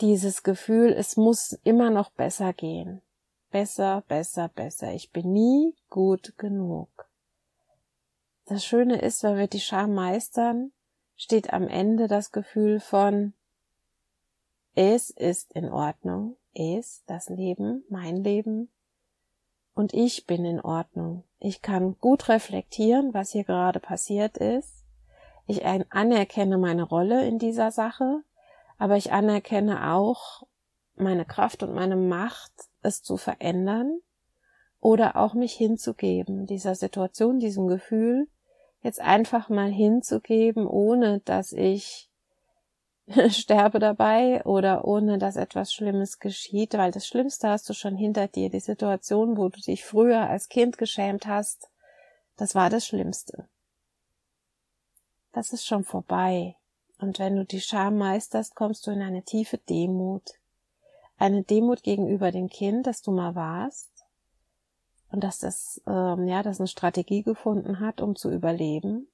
dieses 0.00 0.42
Gefühl, 0.42 0.92
es 0.92 1.16
muss 1.16 1.58
immer 1.64 1.90
noch 1.90 2.10
besser 2.10 2.52
gehen. 2.52 3.02
Besser, 3.50 4.04
besser, 4.08 4.48
besser. 4.48 4.92
Ich 4.92 5.10
bin 5.10 5.32
nie 5.32 5.74
gut 5.90 6.34
genug. 6.38 6.88
Das 8.46 8.64
Schöne 8.64 9.00
ist, 9.00 9.22
wenn 9.22 9.36
wir 9.36 9.48
die 9.48 9.60
Scham 9.60 9.94
meistern, 9.94 10.72
steht 11.16 11.52
am 11.52 11.68
Ende 11.68 12.08
das 12.08 12.32
Gefühl 12.32 12.80
von 12.80 13.34
es 14.74 15.10
ist 15.10 15.52
in 15.52 15.68
Ordnung, 15.68 16.36
es, 16.54 17.04
das 17.06 17.28
Leben, 17.28 17.84
mein 17.88 18.22
Leben, 18.22 18.70
und 19.74 19.94
ich 19.94 20.26
bin 20.26 20.44
in 20.44 20.60
Ordnung. 20.60 21.24
Ich 21.38 21.62
kann 21.62 21.96
gut 21.98 22.28
reflektieren, 22.28 23.14
was 23.14 23.30
hier 23.30 23.44
gerade 23.44 23.80
passiert 23.80 24.36
ist. 24.36 24.84
Ich 25.46 25.64
anerkenne 25.64 26.58
meine 26.58 26.82
Rolle 26.82 27.26
in 27.26 27.38
dieser 27.38 27.70
Sache, 27.70 28.22
aber 28.78 28.96
ich 28.96 29.12
anerkenne 29.12 29.92
auch 29.92 30.46
meine 30.96 31.24
Kraft 31.24 31.62
und 31.62 31.74
meine 31.74 31.96
Macht, 31.96 32.52
es 32.82 33.02
zu 33.02 33.16
verändern 33.16 34.00
oder 34.80 35.16
auch 35.16 35.34
mich 35.34 35.54
hinzugeben, 35.54 36.46
dieser 36.46 36.74
Situation, 36.74 37.38
diesem 37.38 37.66
Gefühl, 37.66 38.28
jetzt 38.82 39.00
einfach 39.00 39.48
mal 39.48 39.70
hinzugeben, 39.70 40.66
ohne 40.66 41.20
dass 41.20 41.52
ich 41.52 42.09
sterbe 43.30 43.78
dabei 43.78 44.44
oder 44.44 44.84
ohne 44.84 45.18
dass 45.18 45.36
etwas 45.36 45.72
Schlimmes 45.72 46.18
geschieht, 46.18 46.74
weil 46.74 46.92
das 46.92 47.06
Schlimmste 47.06 47.48
hast 47.48 47.68
du 47.68 47.74
schon 47.74 47.96
hinter 47.96 48.28
dir. 48.28 48.50
Die 48.50 48.60
Situation, 48.60 49.36
wo 49.36 49.48
du 49.48 49.60
dich 49.60 49.84
früher 49.84 50.28
als 50.28 50.48
Kind 50.48 50.78
geschämt 50.78 51.26
hast, 51.26 51.70
das 52.36 52.54
war 52.54 52.70
das 52.70 52.86
Schlimmste. 52.86 53.48
Das 55.32 55.52
ist 55.52 55.66
schon 55.66 55.84
vorbei. 55.84 56.56
Und 56.98 57.18
wenn 57.18 57.36
du 57.36 57.44
die 57.44 57.60
Scham 57.60 57.98
meisterst, 57.98 58.54
kommst 58.54 58.86
du 58.86 58.90
in 58.90 59.02
eine 59.02 59.22
tiefe 59.22 59.58
Demut. 59.58 60.34
Eine 61.18 61.42
Demut 61.42 61.82
gegenüber 61.82 62.30
dem 62.30 62.48
Kind, 62.48 62.86
das 62.86 63.02
du 63.02 63.10
mal 63.10 63.34
warst. 63.34 63.90
Und 65.10 65.24
dass 65.24 65.38
das, 65.38 65.82
ähm, 65.86 66.28
ja, 66.28 66.42
das 66.42 66.60
eine 66.60 66.68
Strategie 66.68 67.22
gefunden 67.22 67.80
hat, 67.80 68.00
um 68.00 68.14
zu 68.14 68.30
überleben. 68.30 69.08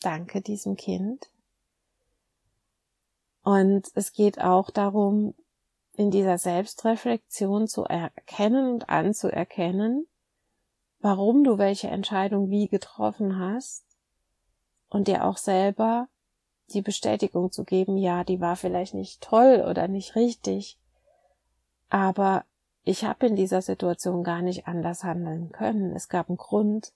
Danke 0.00 0.40
diesem 0.40 0.76
Kind 0.76 1.28
und 3.46 3.92
es 3.94 4.12
geht 4.12 4.40
auch 4.40 4.70
darum, 4.70 5.32
in 5.92 6.10
dieser 6.10 6.36
Selbstreflexion 6.36 7.68
zu 7.68 7.84
erkennen 7.84 8.72
und 8.72 8.88
anzuerkennen, 8.88 10.08
warum 10.98 11.44
du 11.44 11.56
welche 11.56 11.86
Entscheidung 11.86 12.50
wie 12.50 12.66
getroffen 12.66 13.38
hast 13.38 13.84
und 14.88 15.06
dir 15.06 15.24
auch 15.24 15.36
selber 15.36 16.08
die 16.70 16.82
Bestätigung 16.82 17.52
zu 17.52 17.62
geben, 17.62 17.96
ja, 17.96 18.24
die 18.24 18.40
war 18.40 18.56
vielleicht 18.56 18.94
nicht 18.94 19.20
toll 19.20 19.64
oder 19.70 19.86
nicht 19.86 20.16
richtig, 20.16 20.76
aber 21.88 22.44
ich 22.82 23.04
habe 23.04 23.28
in 23.28 23.36
dieser 23.36 23.62
Situation 23.62 24.24
gar 24.24 24.42
nicht 24.42 24.66
anders 24.66 25.04
handeln 25.04 25.52
können. 25.52 25.94
Es 25.94 26.08
gab 26.08 26.28
einen 26.28 26.36
Grund, 26.36 26.92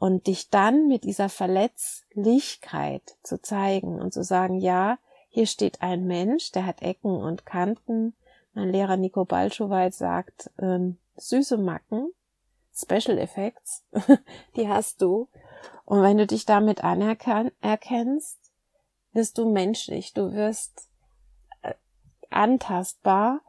und 0.00 0.28
dich 0.28 0.48
dann 0.48 0.86
mit 0.86 1.02
dieser 1.02 1.28
Verletzlichkeit 1.28 3.16
zu 3.24 3.42
zeigen 3.42 4.00
und 4.00 4.12
zu 4.12 4.22
sagen, 4.22 4.58
ja, 4.58 4.96
hier 5.28 5.46
steht 5.46 5.82
ein 5.82 6.06
Mensch, 6.06 6.52
der 6.52 6.66
hat 6.66 6.82
Ecken 6.82 7.10
und 7.16 7.44
Kanten. 7.44 8.14
Mein 8.54 8.70
Lehrer 8.70 8.96
Nico 8.96 9.24
Balschowait 9.24 9.92
sagt, 9.92 10.52
ähm, 10.60 10.98
süße 11.16 11.58
Macken, 11.58 12.12
Special 12.72 13.18
Effects, 13.18 13.82
die 14.56 14.68
hast 14.68 15.02
du. 15.02 15.28
Und 15.84 16.02
wenn 16.02 16.16
du 16.16 16.28
dich 16.28 16.46
damit 16.46 16.84
anerkennst, 16.84 18.38
wirst 19.12 19.36
du 19.36 19.50
menschlich, 19.50 20.14
du 20.14 20.32
wirst 20.32 20.88
äh, 21.62 21.74
antastbar 22.30 23.40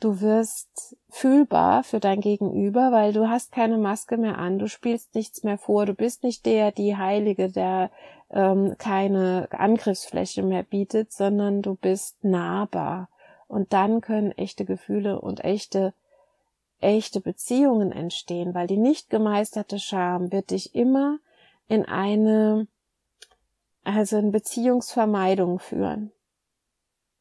Du 0.00 0.20
wirst 0.20 0.96
fühlbar 1.08 1.82
für 1.82 1.98
dein 1.98 2.20
Gegenüber, 2.20 2.92
weil 2.92 3.12
du 3.12 3.28
hast 3.28 3.50
keine 3.50 3.78
Maske 3.78 4.16
mehr 4.16 4.38
an, 4.38 4.58
du 4.60 4.68
spielst 4.68 5.14
nichts 5.16 5.42
mehr 5.42 5.58
vor, 5.58 5.86
du 5.86 5.94
bist 5.94 6.22
nicht 6.22 6.46
der, 6.46 6.70
die 6.70 6.96
Heilige, 6.96 7.50
der 7.50 7.90
ähm, 8.30 8.76
keine 8.78 9.48
Angriffsfläche 9.50 10.44
mehr 10.44 10.62
bietet, 10.62 11.12
sondern 11.12 11.62
du 11.62 11.74
bist 11.74 12.22
nahbar. 12.22 13.08
Und 13.48 13.72
dann 13.72 14.00
können 14.00 14.30
echte 14.32 14.64
Gefühle 14.64 15.20
und 15.20 15.44
echte, 15.44 15.94
echte 16.80 17.20
Beziehungen 17.20 17.90
entstehen, 17.90 18.54
weil 18.54 18.66
die 18.66 18.76
nicht 18.76 19.10
gemeisterte 19.10 19.80
Scham 19.80 20.30
wird 20.30 20.50
dich 20.50 20.74
immer 20.76 21.18
in 21.66 21.84
eine, 21.86 22.68
also 23.82 24.18
in 24.18 24.30
Beziehungsvermeidung 24.30 25.58
führen. 25.58 26.12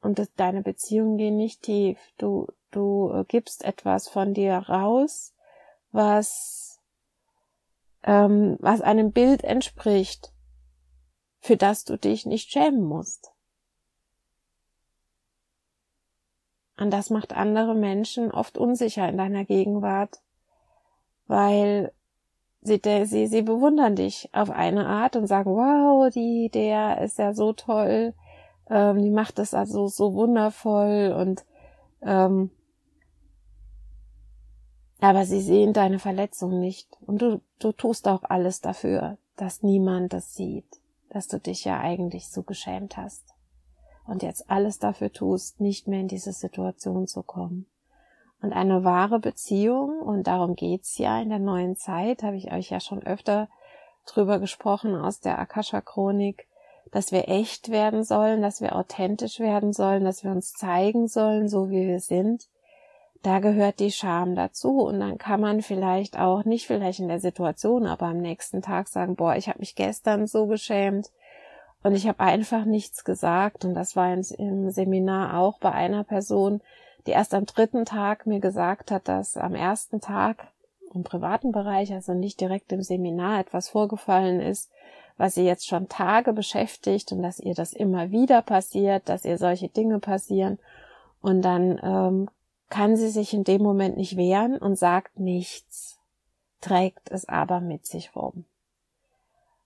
Und 0.01 0.21
deine 0.35 0.61
Beziehungen 0.61 1.17
gehen 1.17 1.37
nicht 1.37 1.63
tief. 1.63 1.97
Du, 2.17 2.47
du 2.77 3.11
äh, 3.13 3.25
gibst 3.25 3.63
etwas 3.63 4.07
von 4.07 4.33
dir 4.33 4.57
raus, 4.57 5.33
was, 5.91 6.79
ähm, 8.03 8.57
was 8.59 8.81
einem 8.81 9.11
Bild 9.11 9.43
entspricht, 9.43 10.31
für 11.39 11.57
das 11.57 11.83
du 11.83 11.97
dich 11.97 12.25
nicht 12.25 12.51
schämen 12.51 12.83
musst. 12.83 13.31
Und 16.79 16.91
das 16.91 17.09
macht 17.09 17.33
andere 17.33 17.73
Menschen 17.73 18.31
oft 18.31 18.57
unsicher 18.57 19.09
in 19.09 19.17
deiner 19.17 19.45
Gegenwart, 19.45 20.21
weil 21.25 21.91
sie, 22.61 22.79
sie, 23.05 23.27
sie 23.27 23.41
bewundern 23.41 23.95
dich 23.95 24.29
auf 24.33 24.51
eine 24.51 24.85
Art 24.85 25.15
und 25.15 25.25
sagen, 25.25 25.51
wow, 25.51 26.09
die, 26.13 26.49
der 26.53 27.01
ist 27.01 27.17
ja 27.17 27.33
so 27.33 27.53
toll, 27.53 28.13
ähm, 28.69 29.01
die 29.01 29.09
macht 29.09 29.39
das 29.39 29.53
also 29.53 29.87
so 29.87 30.13
wundervoll 30.13 31.15
und 31.17 31.45
ähm, 32.01 32.51
aber 34.99 35.25
sie 35.25 35.41
sehen 35.41 35.73
deine 35.73 35.99
Verletzung 35.99 36.59
nicht 36.59 36.87
und 37.05 37.21
du, 37.21 37.41
du 37.59 37.71
tust 37.71 38.07
auch 38.07 38.23
alles 38.23 38.61
dafür, 38.61 39.17
dass 39.35 39.63
niemand 39.63 40.13
das 40.13 40.33
sieht, 40.33 40.81
dass 41.09 41.27
du 41.27 41.39
dich 41.39 41.65
ja 41.65 41.79
eigentlich 41.79 42.29
so 42.29 42.43
geschämt 42.43 42.97
hast 42.97 43.23
und 44.07 44.23
jetzt 44.23 44.49
alles 44.49 44.79
dafür 44.79 45.11
tust, 45.11 45.59
nicht 45.59 45.87
mehr 45.87 45.99
in 45.99 46.07
diese 46.07 46.31
Situation 46.31 47.07
zu 47.07 47.21
kommen. 47.21 47.67
Und 48.41 48.53
eine 48.53 48.83
wahre 48.83 49.19
Beziehung, 49.19 49.99
und 49.99 50.27
darum 50.27 50.55
geht's 50.55 50.97
ja 50.97 51.19
in 51.19 51.29
der 51.29 51.39
neuen 51.39 51.75
Zeit, 51.75 52.23
habe 52.23 52.37
ich 52.37 52.51
euch 52.51 52.69
ja 52.69 52.79
schon 52.79 53.03
öfter 53.03 53.49
drüber 54.05 54.39
gesprochen 54.39 54.95
aus 54.95 55.19
der 55.19 55.39
Akasha 55.39 55.81
Chronik, 55.81 56.47
dass 56.91 57.11
wir 57.11 57.27
echt 57.27 57.69
werden 57.69 58.03
sollen, 58.03 58.41
dass 58.41 58.61
wir 58.61 58.75
authentisch 58.75 59.39
werden 59.39 59.73
sollen, 59.73 60.05
dass 60.05 60.23
wir 60.23 60.31
uns 60.31 60.53
zeigen 60.53 61.07
sollen, 61.07 61.49
so 61.49 61.69
wie 61.69 61.87
wir 61.87 61.99
sind. 61.99 62.47
Da 63.23 63.39
gehört 63.39 63.79
die 63.79 63.91
Scham 63.91 64.35
dazu 64.35 64.81
und 64.81 64.99
dann 64.99 65.17
kann 65.17 65.41
man 65.41 65.61
vielleicht 65.61 66.19
auch 66.19 66.45
nicht 66.45 66.67
vielleicht 66.67 66.99
in 66.99 67.07
der 67.07 67.19
Situation, 67.19 67.87
aber 67.87 68.07
am 68.07 68.17
nächsten 68.17 68.61
Tag 68.61 68.87
sagen, 68.87 69.15
boah, 69.15 69.35
ich 69.35 69.49
habe 69.49 69.59
mich 69.59 69.75
gestern 69.75 70.27
so 70.27 70.45
geschämt 70.45 71.11
und 71.83 71.95
ich 71.95 72.07
habe 72.07 72.19
einfach 72.19 72.65
nichts 72.65 73.03
gesagt 73.03 73.65
und 73.65 73.73
das 73.73 73.95
war 73.95 74.13
im 74.13 74.69
Seminar 74.71 75.39
auch 75.39 75.57
bei 75.59 75.71
einer 75.71 76.03
Person, 76.03 76.61
die 77.05 77.11
erst 77.11 77.33
am 77.33 77.45
dritten 77.45 77.85
Tag 77.85 78.27
mir 78.27 78.39
gesagt 78.39 78.91
hat, 78.91 79.07
dass 79.07 79.37
am 79.37 79.55
ersten 79.55 80.01
Tag 80.01 80.47
im 80.93 81.03
privaten 81.03 81.51
Bereich, 81.51 81.93
also 81.93 82.13
nicht 82.13 82.39
direkt 82.39 82.71
im 82.71 82.81
Seminar, 82.81 83.39
etwas 83.39 83.69
vorgefallen 83.69 84.39
ist, 84.39 84.71
was 85.17 85.35
sie 85.35 85.45
jetzt 85.45 85.67
schon 85.67 85.89
Tage 85.89 86.33
beschäftigt 86.33 87.11
und 87.11 87.23
dass 87.23 87.39
ihr 87.39 87.55
das 87.55 87.73
immer 87.73 88.11
wieder 88.11 88.41
passiert, 88.41 89.09
dass 89.09 89.25
ihr 89.25 89.37
solche 89.37 89.69
Dinge 89.69 89.99
passieren. 89.99 90.59
Und 91.21 91.41
dann 91.41 91.79
ähm, 91.81 92.29
kann 92.69 92.95
sie 92.95 93.09
sich 93.09 93.33
in 93.33 93.43
dem 93.43 93.61
Moment 93.61 93.97
nicht 93.97 94.17
wehren 94.17 94.57
und 94.57 94.77
sagt 94.77 95.19
nichts, 95.19 95.99
trägt 96.61 97.11
es 97.11 97.27
aber 97.27 97.61
mit 97.61 97.85
sich 97.85 98.15
rum. 98.15 98.45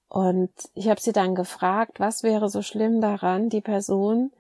Und 0.08 0.52
ich 0.74 0.90
habe 0.90 1.00
sie 1.00 1.14
dann 1.14 1.36
gefragt, 1.36 2.00
was 2.00 2.24
wäre 2.24 2.50
so 2.50 2.62
schlimm 2.62 3.00
daran, 3.00 3.50
die 3.50 3.62
Person 3.62 4.32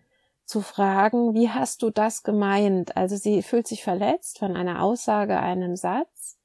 zu 0.44 0.62
fragen, 0.62 1.34
wie 1.34 1.50
hast 1.50 1.82
du 1.82 1.91
das 1.91 2.24
gemeint? 2.24 2.98
Also 2.98 3.15
sie 3.15 3.41
fühlt 3.41 3.68
sich 3.68 3.84
verletzt 3.84 4.39
von 4.39 4.58
einer 4.58 4.84
Aussage, 4.84 5.39
einem 5.39 5.75
Satz 5.77 6.38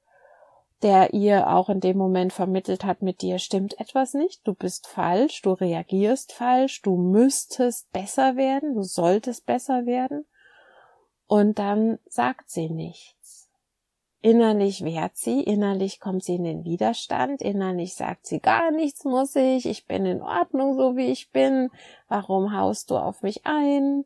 der 0.83 1.15
ihr 1.15 1.49
auch 1.49 1.69
in 1.69 1.81
dem 1.81 1.97
Moment 1.97 2.33
vermittelt 2.33 2.85
hat, 2.85 3.03
mit 3.03 3.23
dir 3.23 3.39
stimmt 3.39 3.81
etwas 3.81 4.15
nicht, 4.15 4.47
du 4.47 4.55
bist 4.55 4.87
falsch, 4.87 5.41
du 5.43 5.53
reagierst 5.53 6.33
falsch, 6.33 6.83
du 6.83 6.97
müsstest 6.97 7.91
besser 7.93 8.37
werden, 8.37 8.75
du 8.75 8.83
solltest 8.83 9.47
besser 9.47 9.87
werden. 9.87 10.27
Und 11.27 11.59
dann 11.59 11.99
sagt 12.09 12.51
sie 12.51 12.69
nichts. 12.69 13.49
Innerlich 14.21 14.85
wehrt 14.85 15.17
sie, 15.17 15.43
innerlich 15.43 16.01
kommt 16.01 16.25
sie 16.25 16.37
in 16.37 16.45
den 16.45 16.65
Widerstand, 16.65 17.43
innerlich 17.43 17.95
sagt 17.95 18.27
sie 18.27 18.41
gar 18.41 18.71
nichts 18.71 19.05
muss 19.05 19.37
ich, 19.37 19.67
ich 19.67 19.87
bin 19.87 20.05
in 20.05 20.21
Ordnung 20.21 20.77
so 20.77 20.97
wie 20.97 21.07
ich 21.13 21.31
bin, 21.31 21.71
warum 22.09 22.53
haust 22.53 22.91
du 22.91 22.97
auf 22.97 23.23
mich 23.23 23.47
ein? 23.47 24.05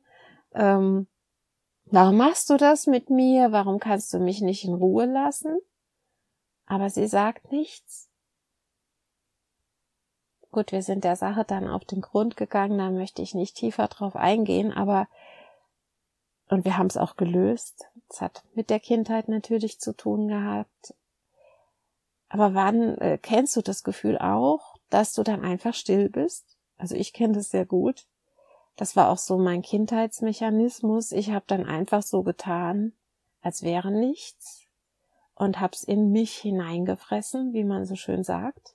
Ähm, 0.52 1.06
warum 1.86 2.16
machst 2.16 2.50
du 2.50 2.58
das 2.58 2.86
mit 2.86 3.08
mir? 3.08 3.52
Warum 3.52 3.78
kannst 3.78 4.12
du 4.12 4.18
mich 4.18 4.42
nicht 4.42 4.64
in 4.64 4.74
Ruhe 4.74 5.06
lassen? 5.06 5.58
aber 6.70 6.88
sie 6.88 7.08
sagt 7.08 7.50
nichts. 7.50 8.08
Gut, 10.52 10.70
wir 10.70 10.82
sind 10.82 11.02
der 11.02 11.16
Sache 11.16 11.44
dann 11.44 11.66
auf 11.66 11.84
den 11.84 12.00
Grund 12.00 12.36
gegangen, 12.36 12.78
da 12.78 12.90
möchte 12.90 13.22
ich 13.22 13.34
nicht 13.34 13.56
tiefer 13.56 13.88
drauf 13.88 14.14
eingehen, 14.14 14.72
aber 14.72 15.08
und 16.50 16.64
wir 16.64 16.76
haben 16.76 16.88
es 16.88 16.96
auch 16.96 17.16
gelöst. 17.16 17.86
Es 18.08 18.20
hat 18.20 18.42
mit 18.54 18.70
der 18.70 18.80
Kindheit 18.80 19.28
natürlich 19.28 19.80
zu 19.80 19.96
tun 19.96 20.28
gehabt. 20.28 20.94
Aber 22.28 22.54
wann 22.54 22.98
äh, 22.98 23.18
kennst 23.18 23.56
du 23.56 23.62
das 23.62 23.84
Gefühl 23.84 24.18
auch, 24.18 24.76
dass 24.90 25.14
du 25.14 25.22
dann 25.22 25.44
einfach 25.44 25.74
still 25.74 26.08
bist? 26.08 26.56
Also 26.76 26.94
ich 26.96 27.12
kenne 27.12 27.34
das 27.34 27.50
sehr 27.50 27.66
gut. 27.66 28.06
Das 28.76 28.96
war 28.96 29.10
auch 29.10 29.18
so 29.18 29.38
mein 29.38 29.62
Kindheitsmechanismus. 29.62 31.12
Ich 31.12 31.30
habe 31.30 31.44
dann 31.46 31.66
einfach 31.66 32.02
so 32.02 32.22
getan, 32.22 32.92
als 33.42 33.62
wäre 33.62 33.90
nichts 33.90 34.66
und 35.34 35.60
hab's 35.60 35.84
in 35.84 36.10
mich 36.12 36.36
hineingefressen, 36.36 37.52
wie 37.52 37.64
man 37.64 37.84
so 37.84 37.94
schön 37.94 38.24
sagt, 38.24 38.74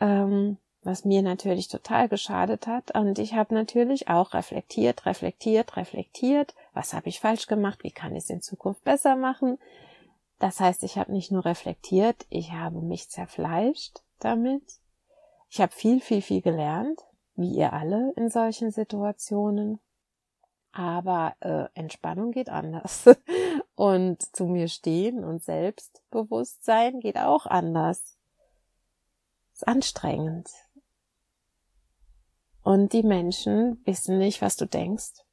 ähm, 0.00 0.58
was 0.82 1.04
mir 1.04 1.22
natürlich 1.22 1.68
total 1.68 2.08
geschadet 2.08 2.66
hat. 2.66 2.94
Und 2.94 3.18
ich 3.18 3.34
habe 3.34 3.54
natürlich 3.54 4.08
auch 4.08 4.34
reflektiert, 4.34 5.06
reflektiert, 5.06 5.76
reflektiert. 5.76 6.54
Was 6.74 6.92
habe 6.92 7.08
ich 7.08 7.20
falsch 7.20 7.46
gemacht? 7.46 7.84
Wie 7.84 7.92
kann 7.92 8.14
ich 8.16 8.24
es 8.24 8.30
in 8.30 8.42
Zukunft 8.42 8.82
besser 8.82 9.16
machen? 9.16 9.58
Das 10.40 10.58
heißt, 10.60 10.82
ich 10.82 10.98
habe 10.98 11.12
nicht 11.12 11.30
nur 11.30 11.44
reflektiert, 11.44 12.26
ich 12.28 12.52
habe 12.52 12.80
mich 12.80 13.08
zerfleischt 13.08 14.02
damit. 14.18 14.80
Ich 15.48 15.60
habe 15.60 15.72
viel, 15.72 16.00
viel, 16.00 16.20
viel 16.20 16.42
gelernt, 16.42 17.00
wie 17.36 17.54
ihr 17.54 17.72
alle 17.72 18.12
in 18.16 18.28
solchen 18.28 18.72
Situationen. 18.72 19.78
Aber 20.72 21.36
äh, 21.38 21.66
Entspannung 21.74 22.32
geht 22.32 22.48
anders. 22.48 23.08
Und 23.76 24.22
zu 24.34 24.46
mir 24.46 24.66
stehen 24.66 25.24
und 25.24 25.42
Selbstbewusstsein 25.42 26.98
geht 26.98 27.16
auch 27.16 27.46
anders. 27.46 28.16
Ist 29.52 29.66
anstrengend. 29.68 30.48
Und 32.62 32.92
die 32.92 33.04
Menschen 33.04 33.80
wissen 33.84 34.18
nicht, 34.18 34.42
was 34.42 34.56
du 34.56 34.66
denkst 34.66 35.23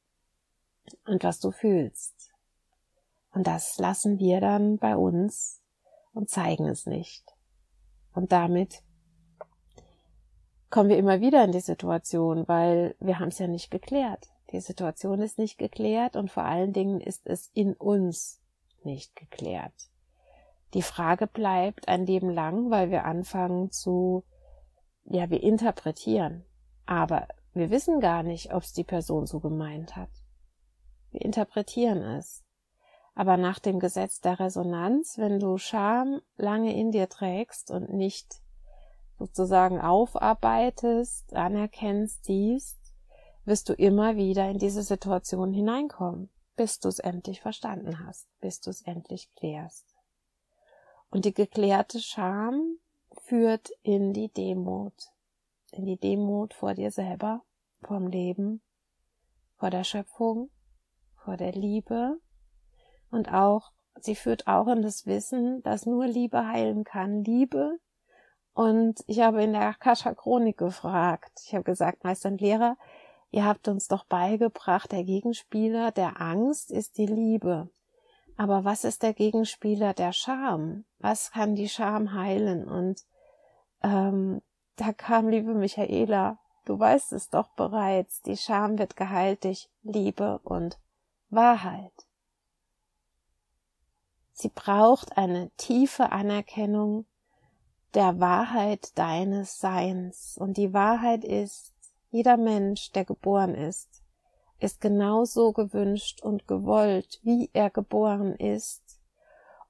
und 1.06 1.24
was 1.24 1.40
du 1.40 1.50
fühlst. 1.50 2.32
Und 3.32 3.46
das 3.46 3.78
lassen 3.78 4.18
wir 4.18 4.40
dann 4.40 4.78
bei 4.78 4.96
uns 4.96 5.62
und 6.12 6.28
zeigen 6.28 6.66
es 6.68 6.86
nicht. 6.86 7.24
Und 8.12 8.32
damit 8.32 8.82
kommen 10.70 10.88
wir 10.88 10.98
immer 10.98 11.20
wieder 11.20 11.44
in 11.44 11.52
die 11.52 11.60
Situation, 11.60 12.46
weil 12.46 12.94
wir 13.00 13.18
haben 13.18 13.28
es 13.28 13.38
ja 13.38 13.46
nicht 13.46 13.70
geklärt. 13.70 14.28
Die 14.52 14.60
Situation 14.60 15.20
ist 15.20 15.38
nicht 15.38 15.56
geklärt 15.56 16.16
und 16.16 16.30
vor 16.30 16.44
allen 16.44 16.72
Dingen 16.72 17.00
ist 17.00 17.26
es 17.26 17.50
in 17.54 17.74
uns 17.74 18.40
nicht 18.84 19.16
geklärt. 19.16 19.72
Die 20.74 20.82
Frage 20.82 21.26
bleibt 21.26 21.88
ein 21.88 22.06
Leben 22.06 22.30
lang, 22.30 22.70
weil 22.70 22.90
wir 22.90 23.04
anfangen 23.04 23.70
zu, 23.70 24.24
ja, 25.04 25.28
wir 25.30 25.42
interpretieren. 25.42 26.44
Aber 26.86 27.28
wir 27.54 27.70
wissen 27.70 28.00
gar 28.00 28.22
nicht, 28.22 28.52
ob 28.52 28.62
es 28.62 28.72
die 28.72 28.84
Person 28.84 29.26
so 29.26 29.40
gemeint 29.40 29.96
hat. 29.96 30.10
Wir 31.12 31.22
interpretieren 31.22 32.02
es. 32.02 32.42
Aber 33.14 33.36
nach 33.36 33.58
dem 33.58 33.78
Gesetz 33.78 34.20
der 34.20 34.40
Resonanz, 34.40 35.18
wenn 35.18 35.38
du 35.38 35.58
Scham 35.58 36.22
lange 36.36 36.74
in 36.74 36.90
dir 36.90 37.08
trägst 37.08 37.70
und 37.70 37.92
nicht 37.92 38.40
sozusagen 39.18 39.80
aufarbeitest, 39.80 41.34
anerkennst, 41.34 42.24
siehst, 42.24 42.78
wirst 43.44 43.68
du 43.68 43.74
immer 43.74 44.16
wieder 44.16 44.48
in 44.48 44.58
diese 44.58 44.82
Situation 44.82 45.52
hineinkommen, 45.52 46.30
bis 46.56 46.80
du 46.80 46.88
es 46.88 46.98
endlich 46.98 47.42
verstanden 47.42 48.04
hast, 48.06 48.26
bis 48.40 48.60
du 48.60 48.70
es 48.70 48.82
endlich 48.82 49.28
klärst. 49.36 49.84
Und 51.10 51.26
die 51.26 51.34
geklärte 51.34 52.00
Scham 52.00 52.78
führt 53.24 53.70
in 53.82 54.14
die 54.14 54.28
Demut, 54.28 55.12
in 55.72 55.84
die 55.84 55.98
Demut 55.98 56.54
vor 56.54 56.72
dir 56.72 56.90
selber, 56.90 57.42
vom 57.82 58.06
Leben, 58.06 58.62
vor 59.58 59.68
der 59.70 59.84
Schöpfung, 59.84 60.50
vor 61.24 61.36
der 61.36 61.52
Liebe 61.52 62.18
und 63.10 63.32
auch, 63.32 63.72
sie 64.00 64.14
führt 64.14 64.46
auch 64.46 64.68
in 64.68 64.82
das 64.82 65.06
Wissen, 65.06 65.62
dass 65.62 65.86
nur 65.86 66.06
Liebe 66.06 66.46
heilen 66.46 66.84
kann. 66.84 67.24
Liebe 67.24 67.78
und 68.54 69.02
ich 69.06 69.20
habe 69.20 69.42
in 69.42 69.52
der 69.52 69.62
Akasha 69.62 70.14
Chronik 70.14 70.58
gefragt. 70.58 71.32
Ich 71.46 71.54
habe 71.54 71.64
gesagt, 71.64 72.04
Meister 72.04 72.28
und 72.28 72.40
Lehrer, 72.40 72.76
Ihr 73.32 73.46
habt 73.46 73.66
uns 73.66 73.88
doch 73.88 74.04
beigebracht, 74.04 74.92
der 74.92 75.04
Gegenspieler 75.04 75.90
der 75.90 76.20
Angst 76.20 76.70
ist 76.70 76.98
die 76.98 77.06
Liebe. 77.06 77.70
Aber 78.36 78.64
was 78.64 78.84
ist 78.84 79.02
der 79.02 79.14
Gegenspieler 79.14 79.94
der 79.94 80.12
Scham? 80.12 80.84
Was 80.98 81.32
kann 81.32 81.54
die 81.54 81.70
Scham 81.70 82.12
heilen? 82.12 82.68
Und 82.68 83.00
ähm, 83.82 84.42
da 84.76 84.92
kam, 84.92 85.28
liebe 85.30 85.54
Michaela, 85.54 86.38
du 86.66 86.78
weißt 86.78 87.14
es 87.14 87.30
doch 87.30 87.48
bereits, 87.56 88.20
die 88.20 88.36
Scham 88.36 88.78
wird 88.78 88.96
geheilt 88.96 89.44
durch 89.44 89.70
Liebe 89.82 90.38
und 90.44 90.78
Wahrheit. 91.32 91.92
Sie 94.32 94.48
braucht 94.48 95.16
eine 95.16 95.50
tiefe 95.56 96.12
Anerkennung 96.12 97.06
der 97.94 98.20
Wahrheit 98.20 98.96
deines 98.98 99.58
Seins. 99.58 100.36
Und 100.38 100.56
die 100.56 100.72
Wahrheit 100.72 101.24
ist, 101.24 101.72
jeder 102.10 102.36
Mensch, 102.36 102.92
der 102.92 103.04
geboren 103.04 103.54
ist, 103.54 104.02
ist 104.58 104.80
genauso 104.80 105.52
gewünscht 105.52 106.22
und 106.22 106.46
gewollt, 106.46 107.20
wie 107.22 107.50
er 107.52 107.70
geboren 107.70 108.34
ist. 108.36 109.00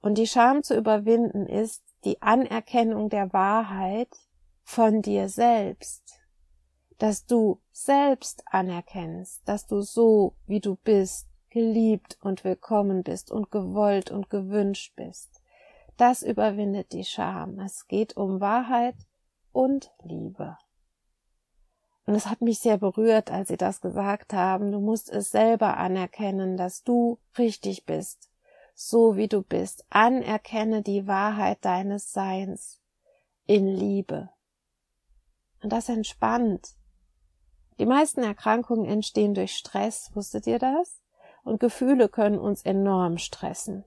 Und 0.00 0.18
die 0.18 0.26
Scham 0.26 0.62
zu 0.62 0.76
überwinden 0.76 1.46
ist 1.46 1.82
die 2.04 2.20
Anerkennung 2.20 3.08
der 3.08 3.32
Wahrheit 3.32 4.08
von 4.64 5.02
dir 5.02 5.28
selbst, 5.28 6.18
dass 6.98 7.26
du 7.26 7.60
selbst 7.72 8.42
anerkennst, 8.46 9.46
dass 9.46 9.66
du 9.66 9.80
so, 9.80 10.34
wie 10.46 10.60
du 10.60 10.76
bist, 10.76 11.28
geliebt 11.52 12.16
und 12.22 12.44
willkommen 12.44 13.02
bist 13.02 13.30
und 13.30 13.50
gewollt 13.50 14.10
und 14.10 14.30
gewünscht 14.30 14.94
bist. 14.96 15.42
Das 15.98 16.22
überwindet 16.22 16.92
die 16.92 17.04
Scham. 17.04 17.58
Es 17.60 17.86
geht 17.88 18.16
um 18.16 18.40
Wahrheit 18.40 18.96
und 19.52 19.92
Liebe. 20.02 20.56
Und 22.06 22.14
es 22.14 22.26
hat 22.26 22.40
mich 22.40 22.58
sehr 22.58 22.78
berührt, 22.78 23.30
als 23.30 23.48
Sie 23.48 23.58
das 23.58 23.82
gesagt 23.82 24.32
haben. 24.32 24.72
Du 24.72 24.80
musst 24.80 25.10
es 25.10 25.30
selber 25.30 25.76
anerkennen, 25.76 26.56
dass 26.56 26.84
du 26.84 27.18
richtig 27.36 27.84
bist, 27.84 28.30
so 28.74 29.16
wie 29.16 29.28
du 29.28 29.42
bist. 29.42 29.84
Anerkenne 29.90 30.80
die 30.80 31.06
Wahrheit 31.06 31.58
deines 31.66 32.12
Seins 32.12 32.80
in 33.44 33.66
Liebe. 33.66 34.30
Und 35.62 35.70
das 35.70 35.90
entspannt. 35.90 36.76
Die 37.78 37.86
meisten 37.86 38.22
Erkrankungen 38.22 38.86
entstehen 38.86 39.34
durch 39.34 39.54
Stress, 39.54 40.10
wusstet 40.14 40.46
ihr 40.46 40.58
das? 40.58 41.02
Und 41.44 41.60
Gefühle 41.60 42.08
können 42.08 42.38
uns 42.38 42.62
enorm 42.62 43.18
stressen. 43.18 43.84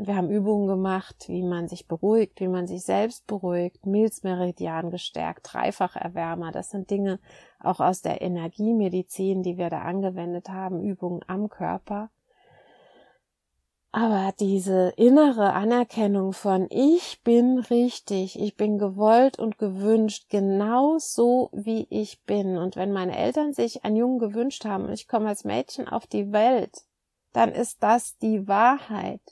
Und 0.00 0.06
wir 0.06 0.16
haben 0.16 0.30
Übungen 0.30 0.66
gemacht, 0.66 1.26
wie 1.28 1.42
man 1.42 1.68
sich 1.68 1.86
beruhigt, 1.86 2.40
wie 2.40 2.48
man 2.48 2.66
sich 2.66 2.84
selbst 2.84 3.26
beruhigt, 3.26 3.84
Milzmeridian 3.84 4.90
gestärkt, 4.90 5.52
Dreifacherwärmer. 5.52 6.52
Das 6.52 6.70
sind 6.70 6.88
Dinge 6.90 7.20
auch 7.58 7.80
aus 7.80 8.00
der 8.00 8.22
Energiemedizin, 8.22 9.42
die 9.42 9.58
wir 9.58 9.68
da 9.68 9.82
angewendet 9.82 10.48
haben, 10.48 10.82
Übungen 10.82 11.20
am 11.26 11.50
Körper. 11.50 12.08
Aber 13.92 14.32
diese 14.38 14.92
innere 14.96 15.52
Anerkennung 15.52 16.32
von 16.32 16.68
ich 16.70 17.22
bin 17.22 17.58
richtig, 17.58 18.38
ich 18.38 18.56
bin 18.56 18.78
gewollt 18.78 19.38
und 19.38 19.58
gewünscht, 19.58 20.26
genau 20.28 20.98
so 20.98 21.50
wie 21.52 21.88
ich 21.90 22.22
bin. 22.22 22.56
Und 22.56 22.76
wenn 22.76 22.92
meine 22.92 23.16
Eltern 23.18 23.52
sich 23.52 23.84
einen 23.84 23.96
Jungen 23.96 24.20
gewünscht 24.20 24.64
haben 24.64 24.84
und 24.84 24.92
ich 24.92 25.08
komme 25.08 25.28
als 25.28 25.44
Mädchen 25.44 25.88
auf 25.88 26.06
die 26.06 26.30
Welt, 26.30 26.84
dann 27.32 27.50
ist 27.50 27.82
das 27.82 28.16
die 28.18 28.46
Wahrheit 28.46 29.22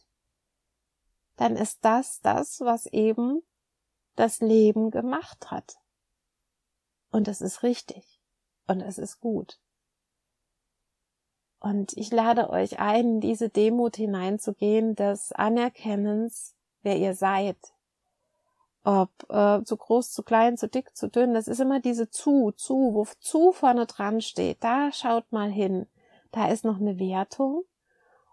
dann 1.39 1.55
ist 1.57 1.85
das 1.85 2.21
das, 2.21 2.61
was 2.61 2.87
eben 2.87 3.43
das 4.17 4.41
Leben 4.41 4.91
gemacht 4.91 5.51
hat. 5.51 5.79
Und 7.11 7.29
es 7.29 7.41
ist 7.41 7.63
richtig. 7.63 8.21
Und 8.67 8.81
es 8.81 8.99
ist 8.99 9.21
gut. 9.21 9.61
Und 11.61 11.93
ich 11.97 12.13
lade 12.13 12.51
euch 12.51 12.79
ein, 12.79 13.15
in 13.15 13.21
diese 13.21 13.49
Demut 13.49 13.97
hineinzugehen, 13.97 14.95
des 14.95 15.33
Anerkennens, 15.33 16.55
wer 16.83 16.97
ihr 16.97 17.15
seid, 17.15 17.57
ob 18.85 19.11
äh, 19.29 19.63
zu 19.65 19.77
groß, 19.77 20.13
zu 20.13 20.23
klein, 20.23 20.57
zu 20.57 20.69
dick, 20.69 20.97
zu 20.97 21.09
dünn. 21.09 21.35
Das 21.35 21.49
ist 21.49 21.61
immer 21.61 21.81
diese 21.81 22.11
zu, 22.11 22.53
zu, 22.53 22.95
wo 22.95 23.07
zu 23.19 23.53
vorne 23.53 23.87
dran 23.87 24.21
steht. 24.21 24.63
Da 24.63 24.93
schaut 24.93 25.31
mal 25.33 25.51
hin. 25.51 25.87
Da 26.31 26.49
ist 26.49 26.65
noch 26.65 26.81
eine 26.81 26.99
Wertung 26.99 27.65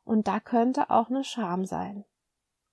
und 0.03 0.27
da 0.27 0.39
könnte 0.39 0.89
auch 0.89 1.09
eine 1.09 1.23
Scham 1.23 1.65
sein. 1.65 2.05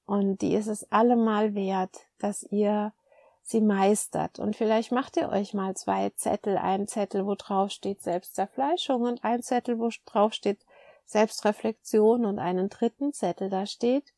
Und 0.05 0.43
die 0.43 0.55
ist 0.55 0.67
es 0.67 0.91
allemal 0.93 1.55
wert, 1.55 2.07
dass 2.19 2.43
ihr 2.43 2.93
sie 3.43 3.61
meistert. 3.61 4.39
Und 4.39 4.57
vielleicht 4.57 4.93
macht 4.93 5.17
ihr 5.17 5.29
euch 5.29 5.55
mal 5.55 5.75
zwei 5.75 6.11
Zettel, 6.11 6.57
ein 6.57 6.87
Zettel, 6.87 7.27
wo 7.27 7.35
drauf 7.35 7.71
steht 7.71 8.03
Selbstzerfleischung 8.03 9.03
und 9.03 9.25
ein 9.25 9.43
Zettel, 9.43 9.79
wo 9.79 9.91
drauf 10.07 10.33
steht 10.33 10.65
Selbstreflexion 11.05 12.25
und 12.25 12.39
einen 12.39 12.69
dritten 12.69 13.13
Zettel, 13.13 13.51
da 13.51 13.67
steht 13.67 14.15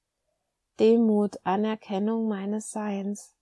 Demut, 0.79 1.39
Anerkennung 1.45 2.29
meines 2.29 2.71
Seins. 2.71 3.35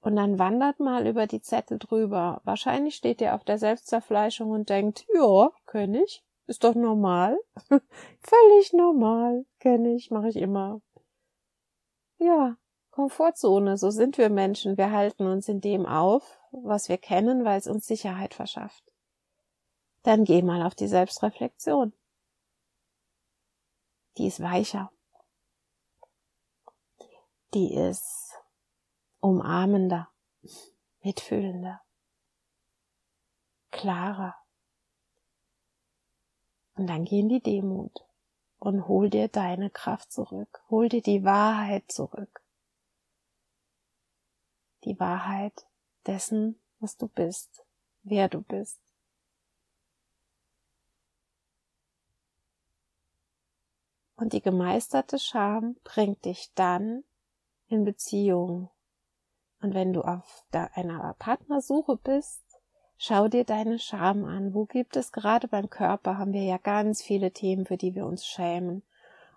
Und 0.00 0.16
dann 0.16 0.38
wandert 0.38 0.78
mal 0.78 1.06
über 1.06 1.26
die 1.26 1.40
Zettel 1.40 1.78
drüber. 1.78 2.40
Wahrscheinlich 2.44 2.94
steht 2.94 3.20
ihr 3.20 3.34
auf 3.34 3.44
der 3.44 3.58
Selbstzerfleischung 3.58 4.50
und 4.50 4.68
denkt, 4.68 5.06
ja, 5.14 5.50
kenne 5.66 6.02
ich, 6.04 6.24
ist 6.46 6.64
doch 6.64 6.74
normal. 6.74 7.38
Völlig 7.68 8.72
normal, 8.72 9.44
kenne 9.58 9.94
ich, 9.94 10.10
mache 10.10 10.28
ich 10.28 10.36
immer. 10.36 10.80
Ja, 12.18 12.56
Komfortzone, 12.96 13.76
so 13.76 13.90
sind 13.90 14.16
wir 14.16 14.30
Menschen. 14.30 14.78
Wir 14.78 14.90
halten 14.90 15.26
uns 15.26 15.50
in 15.50 15.60
dem 15.60 15.84
auf, 15.84 16.38
was 16.50 16.88
wir 16.88 16.96
kennen, 16.96 17.44
weil 17.44 17.58
es 17.58 17.66
uns 17.66 17.86
Sicherheit 17.86 18.32
verschafft. 18.32 18.82
Dann 20.02 20.24
geh 20.24 20.40
mal 20.40 20.62
auf 20.62 20.74
die 20.74 20.88
Selbstreflexion. 20.88 21.92
Die 24.16 24.26
ist 24.26 24.40
weicher. 24.40 24.90
Die 27.52 27.74
ist 27.74 28.32
umarmender, 29.20 30.08
mitfühlender, 31.02 31.82
klarer. 33.72 34.36
Und 36.76 36.86
dann 36.86 37.04
geh 37.04 37.20
in 37.20 37.28
die 37.28 37.42
Demut 37.42 38.06
und 38.58 38.88
hol 38.88 39.10
dir 39.10 39.28
deine 39.28 39.68
Kraft 39.68 40.10
zurück, 40.10 40.64
hol 40.70 40.88
dir 40.88 41.02
die 41.02 41.24
Wahrheit 41.24 41.92
zurück. 41.92 42.45
Die 44.86 45.00
Wahrheit 45.00 45.66
dessen, 46.06 46.60
was 46.78 46.96
du 46.96 47.08
bist, 47.08 47.66
wer 48.04 48.28
du 48.28 48.40
bist. 48.40 48.80
Und 54.14 54.32
die 54.32 54.40
gemeisterte 54.40 55.18
Scham 55.18 55.74
bringt 55.82 56.24
dich 56.24 56.52
dann 56.54 57.02
in 57.66 57.84
Beziehung. 57.84 58.70
Und 59.60 59.74
wenn 59.74 59.92
du 59.92 60.02
auf 60.02 60.44
einer 60.52 61.14
Partnersuche 61.18 61.96
bist, 61.96 62.44
schau 62.96 63.26
dir 63.26 63.42
deine 63.42 63.80
Scham 63.80 64.24
an. 64.24 64.54
Wo 64.54 64.66
gibt 64.66 64.94
es 64.94 65.10
gerade 65.10 65.48
beim 65.48 65.68
Körper 65.68 66.16
haben 66.16 66.32
wir 66.32 66.44
ja 66.44 66.58
ganz 66.58 67.02
viele 67.02 67.32
Themen, 67.32 67.66
für 67.66 67.76
die 67.76 67.96
wir 67.96 68.06
uns 68.06 68.24
schämen. 68.24 68.84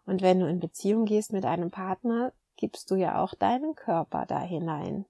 Und 0.06 0.22
wenn 0.22 0.40
du 0.40 0.48
in 0.48 0.60
Beziehung 0.60 1.06
gehst 1.06 1.34
mit 1.34 1.44
einem 1.44 1.72
Partner, 1.72 2.34
gibst 2.56 2.92
du 2.92 2.96
ja 2.96 3.20
auch 3.20 3.34
deinen 3.34 3.74
Körper 3.74 4.28
da 4.28 4.42
hinein. 4.42 5.06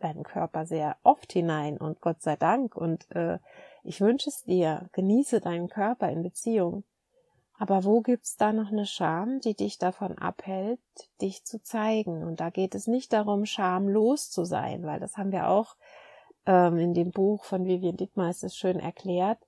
Deinen 0.00 0.24
Körper 0.24 0.66
sehr 0.66 0.96
oft 1.02 1.32
hinein 1.32 1.78
und 1.78 2.00
Gott 2.00 2.20
sei 2.20 2.36
Dank. 2.36 2.74
Und 2.76 3.10
äh, 3.14 3.38
ich 3.84 4.00
wünsche 4.00 4.28
es 4.30 4.44
dir, 4.44 4.88
genieße 4.92 5.40
deinen 5.40 5.68
Körper 5.68 6.10
in 6.10 6.22
Beziehung. 6.22 6.84
Aber 7.58 7.84
wo 7.84 8.00
gibt's 8.00 8.38
da 8.38 8.54
noch 8.54 8.72
eine 8.72 8.86
Scham, 8.86 9.40
die 9.40 9.54
dich 9.54 9.76
davon 9.76 10.16
abhält, 10.16 10.80
dich 11.20 11.44
zu 11.44 11.62
zeigen? 11.62 12.24
Und 12.24 12.40
da 12.40 12.48
geht 12.48 12.74
es 12.74 12.86
nicht 12.86 13.12
darum, 13.12 13.44
schamlos 13.44 14.30
zu 14.30 14.44
sein, 14.44 14.84
weil 14.84 14.98
das 14.98 15.18
haben 15.18 15.30
wir 15.30 15.48
auch 15.48 15.76
ähm, 16.46 16.78
in 16.78 16.94
dem 16.94 17.10
Buch 17.10 17.44
von 17.44 17.66
Vivian 17.66 17.98
Dittmar 17.98 18.30
ist 18.30 18.44
es 18.44 18.56
schön 18.56 18.80
erklärt. 18.80 19.38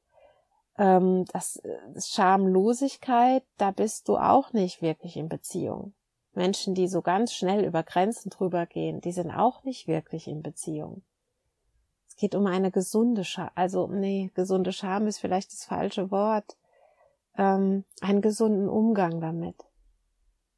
Ähm, 0.77 1.25
das, 1.33 1.63
das 1.95 2.09
Schamlosigkeit, 2.11 3.45
da 3.57 3.71
bist 3.71 4.09
du 4.09 4.19
auch 4.19 4.53
nicht 4.53 4.83
wirklich 4.83 5.17
in 5.17 5.29
Beziehung. 5.29 5.95
Menschen, 6.35 6.75
die 6.75 6.89
so 6.89 7.03
ganz 7.03 7.33
schnell 7.35 7.65
über 7.65 7.83
Grenzen 7.83 8.31
drüber 8.31 8.67
gehen, 8.67 9.01
die 9.01 9.13
sind 9.13 9.31
auch 9.31 9.65
nicht 9.65 9.87
wirklich 9.87 10.29
in 10.29 10.43
Beziehung. 10.43 11.03
Es 12.09 12.17
geht 12.17 12.35
um 12.35 12.47
eine 12.47 12.71
gesunde 12.71 13.25
Scham, 13.25 13.51
also 13.55 13.87
nee, 13.87 14.31
gesunde 14.35 14.73
Scham 14.73 15.07
ist 15.07 15.19
vielleicht 15.19 15.53
das 15.53 15.65
falsche 15.65 16.11
Wort 16.11 16.57
ähm, 17.37 17.85
einen 18.01 18.21
gesunden 18.21 18.69
Umgang 18.69 19.21
damit. 19.21 19.57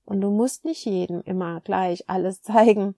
Und 0.04 0.20
du 0.20 0.30
musst 0.30 0.64
nicht 0.64 0.84
jedem 0.84 1.22
immer 1.22 1.60
gleich 1.60 2.08
alles 2.08 2.42
zeigen. 2.42 2.94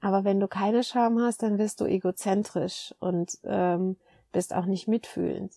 Aber 0.00 0.24
wenn 0.24 0.40
du 0.40 0.48
keine 0.48 0.84
Scham 0.84 1.20
hast, 1.20 1.42
dann 1.42 1.58
wirst 1.58 1.80
du 1.80 1.86
egozentrisch 1.86 2.94
und 3.00 3.38
ähm, 3.44 3.96
bist 4.32 4.54
auch 4.54 4.66
nicht 4.66 4.86
mitfühlend. 4.86 5.54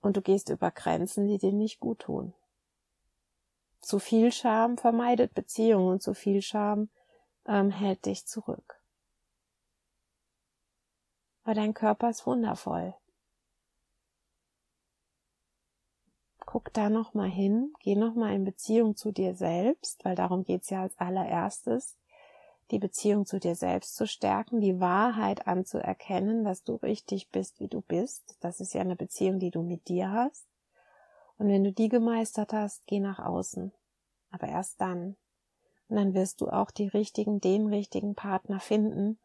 Und 0.00 0.16
du 0.16 0.22
gehst 0.22 0.48
über 0.48 0.70
Grenzen, 0.70 1.26
die 1.26 1.38
dir 1.38 1.52
nicht 1.52 1.78
gut 1.78 2.00
tun. 2.00 2.32
Zu 3.80 3.98
viel 3.98 4.32
Scham 4.32 4.78
vermeidet 4.78 5.34
Beziehungen 5.34 5.88
und 5.88 6.02
zu 6.02 6.14
viel 6.14 6.42
Scham 6.42 6.90
ähm, 7.46 7.70
hält 7.70 8.06
dich 8.06 8.26
zurück. 8.26 8.80
Aber 11.44 11.54
dein 11.54 11.74
Körper 11.74 12.10
ist 12.10 12.26
wundervoll. 12.26 12.94
guck 16.50 16.72
da 16.72 16.90
noch 16.90 17.14
mal 17.14 17.30
hin, 17.30 17.72
geh 17.78 17.94
noch 17.94 18.16
mal 18.16 18.34
in 18.34 18.42
Beziehung 18.42 18.96
zu 18.96 19.12
dir 19.12 19.36
selbst, 19.36 20.04
weil 20.04 20.16
darum 20.16 20.42
geht's 20.42 20.68
ja 20.68 20.82
als 20.82 20.98
allererstes, 20.98 21.96
die 22.72 22.80
Beziehung 22.80 23.24
zu 23.24 23.38
dir 23.38 23.54
selbst 23.54 23.94
zu 23.94 24.08
stärken, 24.08 24.60
die 24.60 24.80
Wahrheit 24.80 25.46
anzuerkennen, 25.46 26.42
dass 26.42 26.64
du 26.64 26.74
richtig 26.74 27.30
bist, 27.30 27.60
wie 27.60 27.68
du 27.68 27.82
bist. 27.82 28.36
Das 28.40 28.58
ist 28.58 28.74
ja 28.74 28.80
eine 28.80 28.96
Beziehung, 28.96 29.38
die 29.38 29.52
du 29.52 29.62
mit 29.62 29.86
dir 29.86 30.10
hast. 30.10 30.49
Und 31.40 31.48
wenn 31.48 31.64
du 31.64 31.72
die 31.72 31.88
gemeistert 31.88 32.52
hast, 32.52 32.86
geh 32.86 33.00
nach 33.00 33.18
außen. 33.18 33.72
Aber 34.30 34.46
erst 34.46 34.78
dann. 34.78 35.16
Und 35.88 35.96
dann 35.96 36.12
wirst 36.12 36.42
du 36.42 36.50
auch 36.50 36.70
die 36.70 36.86
richtigen, 36.86 37.40
den 37.40 37.66
richtigen 37.66 38.14
Partner 38.14 38.60
finden, 38.60 39.18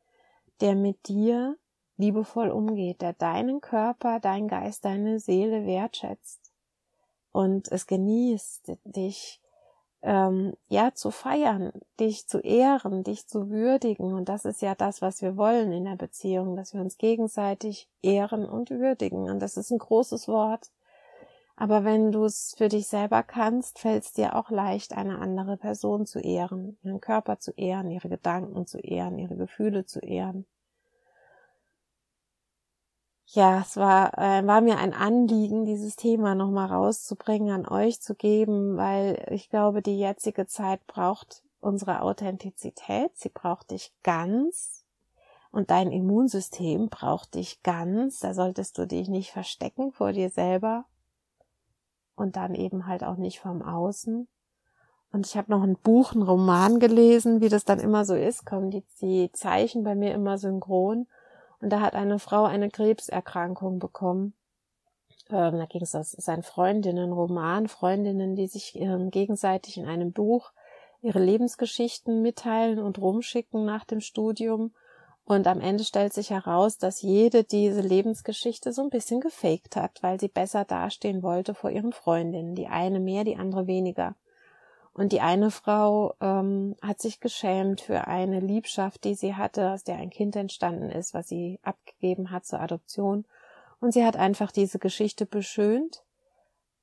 der 0.62 0.76
mit 0.76 1.10
dir 1.10 1.58
liebevoll 1.98 2.52
umgeht, 2.52 3.02
der 3.02 3.12
deinen 3.12 3.60
Körper, 3.60 4.22
dein 4.22 4.48
Geist, 4.48 4.86
deine 4.86 5.20
Seele 5.20 5.66
wertschätzt 5.66 6.54
und 7.34 7.70
es 7.70 7.86
genießt, 7.86 8.78
dich 8.86 9.42
ähm, 10.02 10.54
ja 10.70 10.94
zu 10.94 11.12
feiern, 11.12 11.74
dich 12.00 12.28
zu 12.30 12.40
ehren, 12.40 13.04
dich 13.04 13.28
zu 13.28 13.50
würdigen. 13.50 14.14
Und 14.14 14.30
das 14.30 14.46
ist 14.46 14.62
ja 14.62 14.74
das, 14.74 15.02
was 15.02 15.22
wir 15.22 15.36
wollen 15.36 15.74
in 15.74 15.84
der 15.84 15.98
Beziehung, 15.98 16.56
dass 16.56 16.74
wir 16.74 16.80
uns 16.80 16.98
gegenseitig 16.98 17.90
ehren 18.02 18.46
und 18.46 18.70
würdigen. 18.70 19.30
Und 19.30 19.42
das 19.42 19.58
ist 19.58 19.70
ein 19.70 19.80
großes 19.80 20.30
Wort. 20.30 20.72
Aber 21.58 21.86
wenn 21.86 22.12
du 22.12 22.26
es 22.26 22.54
für 22.58 22.68
dich 22.68 22.88
selber 22.88 23.24
kannst, 23.24 23.80
fällt 23.80 24.04
es 24.04 24.12
dir 24.12 24.36
auch 24.36 24.50
leicht, 24.50 24.94
eine 24.94 25.20
andere 25.20 25.56
Person 25.56 26.06
zu 26.06 26.20
ehren, 26.20 26.78
ihren 26.84 27.00
Körper 27.00 27.40
zu 27.40 27.52
ehren, 27.52 27.90
ihre 27.90 28.10
Gedanken 28.10 28.68
zu 28.68 28.78
ehren, 28.80 29.18
ihre 29.18 29.38
Gefühle 29.38 29.86
zu 29.86 30.00
ehren. 30.00 30.46
Ja, 33.28 33.62
es 33.62 33.76
war, 33.78 34.18
äh, 34.18 34.46
war 34.46 34.62
mir 34.62 34.78
ein 34.78 34.94
Anliegen, 34.94 35.66
dieses 35.66 35.96
Thema 35.96 36.36
nochmal 36.36 36.68
rauszubringen, 36.68 37.52
an 37.52 37.68
euch 37.68 38.02
zu 38.02 38.16
geben, 38.16 38.78
weil 38.78 39.26
ich 39.32 39.50
glaube, 39.50 39.82
die 39.82 39.98
jetzige 39.98 40.46
Zeit 40.48 40.86
braucht 40.88 41.42
unsere 41.60 42.02
Authentizität, 42.02 43.12
sie 43.16 43.30
braucht 43.30 43.72
dich 43.72 43.94
ganz. 44.04 44.84
Und 45.52 45.72
dein 45.72 45.92
Immunsystem 45.92 46.90
braucht 46.90 47.36
dich 47.36 47.64
ganz, 47.64 48.20
da 48.20 48.34
solltest 48.34 48.78
du 48.78 48.86
dich 48.86 49.08
nicht 49.08 49.32
verstecken 49.32 49.94
vor 49.94 50.12
dir 50.12 50.30
selber 50.30 50.86
und 52.16 52.36
dann 52.36 52.56
eben 52.56 52.88
halt 52.88 53.04
auch 53.04 53.18
nicht 53.18 53.40
vom 53.40 53.62
Außen. 53.62 54.28
Und 55.12 55.26
ich 55.26 55.38
habe 55.38 55.52
noch 55.52 55.64
ein 55.64 55.78
Buch, 55.78 56.14
ein 56.14 56.22
Roman 56.22 56.80
gelesen, 56.80 57.40
wie 57.40 57.50
das 57.50 57.64
dann 57.64 57.80
immer 57.80 58.04
so 58.04 58.16
ist, 58.16 58.46
kommen 58.46 58.70
die, 58.72 58.84
die 59.02 59.32
Zeichen 59.32 59.84
bei 59.84 59.96
mir 59.96 60.14
immer 60.14 60.38
synchron. 60.38 61.08
Und 61.62 61.70
da 61.70 61.80
hat 61.80 61.96
eine 61.96 62.20
Frau 62.20 62.44
eine 62.44 62.70
Krebserkrankung 62.70 63.80
bekommen. 63.80 64.34
Ähm, 65.30 65.58
da 65.58 65.66
ging 65.66 65.82
es 65.82 65.96
aus 65.96 66.12
seinen 66.12 66.44
Freundinnen, 66.44 67.14
Roman, 67.14 67.68
Freundinnen, 67.68 68.36
die 68.36 68.48
sich 68.48 68.76
ähm, 68.76 69.10
gegenseitig 69.10 69.78
in 69.78 69.86
einem 69.86 70.12
Buch 70.12 70.52
ihre 71.02 71.24
Lebensgeschichten 71.24 72.22
mitteilen 72.22 72.80
und 72.80 73.00
rumschicken 73.00 73.64
nach 73.64 73.86
dem 73.86 74.02
Studium. 74.02 74.74
Und 75.26 75.48
am 75.48 75.60
Ende 75.60 75.84
stellt 75.84 76.14
sich 76.14 76.30
heraus, 76.30 76.78
dass 76.78 77.02
jede 77.02 77.44
diese 77.44 77.82
Lebensgeschichte 77.82 78.72
so 78.72 78.84
ein 78.84 78.92
bisschen 78.92 79.22
gefaked 79.22 79.76
hat, 79.76 80.04
weil 80.04 80.20
sie 80.20 80.28
besser 80.28 80.66
dastehen 80.66 81.24
wollte 81.24 81.56
vor 81.56 81.72
ihren 81.72 81.94
Freundinnen. 81.94 82.54
Die 82.54 82.68
eine 82.68 83.00
mehr, 83.00 83.24
die 83.24 83.36
andere 83.36 83.66
weniger. 83.66 84.16
Und 84.94 85.12
die 85.12 85.22
eine 85.22 85.50
Frau 85.52 86.14
ähm, 86.22 86.76
hat 86.82 87.02
sich 87.02 87.20
geschämt 87.20 87.82
für 87.82 88.08
eine 88.08 88.40
Liebschaft, 88.40 89.04
die 89.04 89.16
sie 89.16 89.36
hatte, 89.36 89.72
aus 89.72 89.84
der 89.84 89.98
ein 89.98 90.12
Kind 90.12 90.36
entstanden 90.36 90.92
ist, 90.92 91.14
was 91.14 91.28
sie 91.28 91.60
abgegeben 91.64 92.30
hat 92.30 92.46
zur 92.46 92.62
Adoption. 92.62 93.26
Und 93.82 93.94
sie 93.94 94.06
hat 94.06 94.16
einfach 94.16 94.52
diese 94.52 94.80
Geschichte 94.80 95.26
beschönt. 95.26 96.04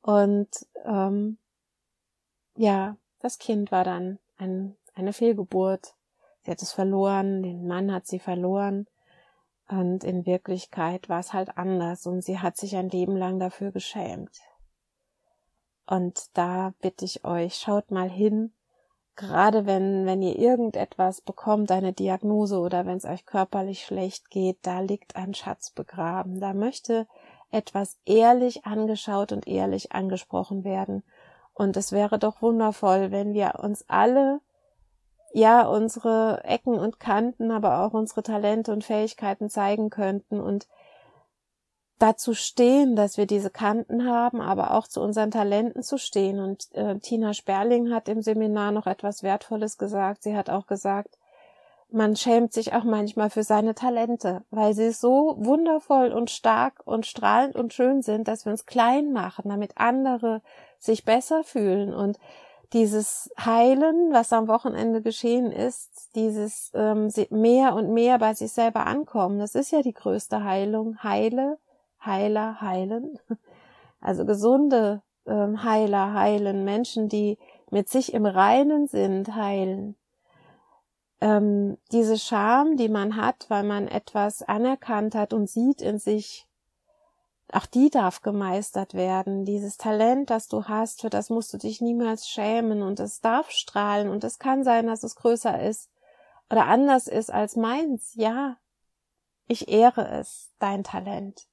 Und 0.03 0.49
ähm, 0.85 1.39
ja, 2.57 2.97
das 3.21 3.39
Kind 3.39 3.71
war 3.71 3.85
dann 3.85 4.19
ein 4.37 4.77
eine 4.95 5.13
Fehlgeburt. 5.13 5.95
Sie 6.45 6.51
hat 6.51 6.63
es 6.63 6.73
verloren, 6.73 7.43
den 7.43 7.67
Mann 7.67 7.93
hat 7.93 8.07
sie 8.07 8.19
verloren. 8.19 8.87
Und 9.69 10.05
in 10.05 10.27
Wirklichkeit 10.27 11.09
war 11.09 11.21
es 11.21 11.33
halt 11.33 11.57
anders 11.57 12.07
und 12.07 12.23
sie 12.23 12.41
hat 12.41 12.57
sich 12.57 12.77
ein 12.77 12.91
Leben 12.91 13.17
lang 13.17 13.39
dafür 13.39 13.71
geschämt. 13.73 14.41
Und 15.87 16.37
da 16.37 16.75
bitte 16.81 17.05
ich 17.05 17.25
euch, 17.25 17.55
schaut 17.55 17.91
mal 17.91 18.11
hin, 18.11 18.53
gerade 19.17 19.67
wenn, 19.67 20.07
wenn 20.07 20.23
ihr 20.23 20.39
irgendetwas 20.39 21.21
bekommt, 21.21 21.71
eine 21.71 21.93
Diagnose 21.93 22.59
oder 22.59 22.87
wenn 22.87 22.97
es 22.97 23.05
euch 23.05 23.25
körperlich 23.25 23.85
schlecht 23.85 24.31
geht, 24.31 24.59
da 24.63 24.81
liegt 24.81 25.17
ein 25.17 25.35
Schatz 25.35 25.71
begraben. 25.71 26.41
Da 26.41 26.55
möchte 26.55 27.07
etwas 27.51 27.99
ehrlich 28.05 28.65
angeschaut 28.65 29.33
und 29.33 29.47
ehrlich 29.47 29.93
angesprochen 29.93 30.65
werden. 30.65 31.03
Und 31.55 31.77
es 31.77 31.93
wäre 31.93 32.19
doch 32.19 32.43
wundervoll, 32.43 33.11
wenn 33.11 33.35
wir 33.35 33.61
uns 33.63 33.85
alle, 33.89 34.41
ja, 35.33 35.67
unsere 35.67 36.43
Ecken 36.45 36.79
und 36.79 37.01
Kanten, 37.01 37.51
aber 37.51 37.81
auch 37.81 37.95
unsere 37.95 38.23
Talente 38.23 38.73
und 38.73 38.85
Fähigkeiten 38.85 39.49
zeigen 39.49 39.91
könnten 39.91 40.41
und 40.41 40.67
dazu 41.99 42.35
stehen, 42.35 42.97
dass 42.97 43.17
wir 43.17 43.27
diese 43.27 43.51
Kanten 43.51 44.07
haben, 44.07 44.41
aber 44.41 44.75
auch 44.75 44.89
zu 44.89 45.01
unseren 45.01 45.31
Talenten 45.31 45.83
zu 45.83 45.99
stehen. 45.99 46.41
Und 46.41 46.69
äh, 46.75 46.99
Tina 46.99 47.33
Sperling 47.33 47.93
hat 47.93 48.09
im 48.09 48.23
Seminar 48.23 48.73
noch 48.73 48.87
etwas 48.87 49.23
Wertvolles 49.23 49.79
gesagt. 49.79 50.25
Sie 50.25 50.37
hat 50.37 50.51
auch 50.51 50.67
gesagt, 50.67 51.17
man 51.93 52.17
schämt 52.17 52.53
sich 52.53 52.73
auch 52.73 52.85
manchmal 52.85 53.31
für 53.31 53.45
seine 53.45 53.75
Talente, 53.75 54.43
weil 54.51 54.75
sie 54.75 54.91
so 54.91 55.37
wundervoll 55.39 56.09
und 56.09 56.31
stark 56.31 56.81
und 56.85 57.07
strahlend 57.07 57.55
und 57.55 57.73
schön 57.73 58.03
sind, 58.03 58.29
dass 58.29 58.47
wir 58.47 58.53
uns 58.53 58.67
klein 58.67 59.13
machen, 59.13 59.49
damit 59.49 59.73
andere 59.77 60.43
sich 60.79 61.05
besser 61.05 61.45
fühlen. 61.45 61.95
Und 61.95 62.19
dieses 62.73 63.31
Heilen, 63.39 64.13
was 64.13 64.33
am 64.33 64.49
Wochenende 64.49 65.03
geschehen 65.03 65.53
ist, 65.53 66.15
dieses 66.15 66.71
ähm, 66.75 67.11
mehr 67.31 67.75
und 67.75 67.93
mehr 67.93 68.19
bei 68.19 68.35
sich 68.35 68.53
selber 68.53 68.87
ankommen, 68.87 69.39
das 69.39 69.55
ist 69.55 69.73
ja 69.73 69.83
die 69.83 69.93
größte 69.93 70.43
Heilung. 70.45 71.03
Heile, 71.03 71.59
Heiler 72.05 72.61
heilen. 72.61 73.19
Also 74.05 74.25
gesunde 74.25 75.01
ähm, 75.27 75.63
Heiler 75.63 76.13
heilen, 76.13 76.65
Menschen, 76.65 77.09
die 77.09 77.39
mit 77.71 77.89
sich 77.89 78.15
im 78.15 78.27
Reinen 78.27 78.89
sind, 78.89 79.37
heilen. 79.37 79.95
Ähm, 81.21 81.79
diese 81.93 82.19
Scham, 82.19 82.77
die 82.77 82.89
man 82.89 83.15
hat, 83.15 83.47
weil 83.49 83.63
man 83.63 83.87
etwas 83.87 84.43
anerkannt 84.43 85.15
hat 85.15 85.33
und 85.33 85.49
sieht 85.49 85.81
in 85.81 86.01
sich, 86.01 86.49
auch 87.53 87.67
die 87.67 87.91
darf 87.91 88.23
gemeistert 88.23 88.95
werden. 88.95 89.45
Dieses 89.45 89.77
Talent, 89.77 90.31
das 90.31 90.49
du 90.49 90.65
hast, 90.65 91.03
für 91.03 91.11
das 91.11 91.31
musst 91.31 91.53
du 91.53 91.59
dich 91.59 91.81
niemals 91.81 92.29
schämen 92.29 92.83
und 92.83 92.99
es 92.99 93.21
darf 93.21 93.51
strahlen 93.51 94.09
und 94.09 94.25
es 94.25 94.39
kann 94.39 94.65
sein, 94.65 94.87
dass 94.87 95.03
es 95.03 95.17
größer 95.17 95.63
ist 95.63 95.91
oder 96.51 96.67
anders 96.67 97.09
ist 97.09 97.31
als 97.31 97.57
meins. 97.57 98.15
Ja, 98.15 98.57
ich 99.47 99.69
ehre 99.69 100.09
es, 100.09 100.51
dein 100.59 100.83
Talent. 100.83 101.47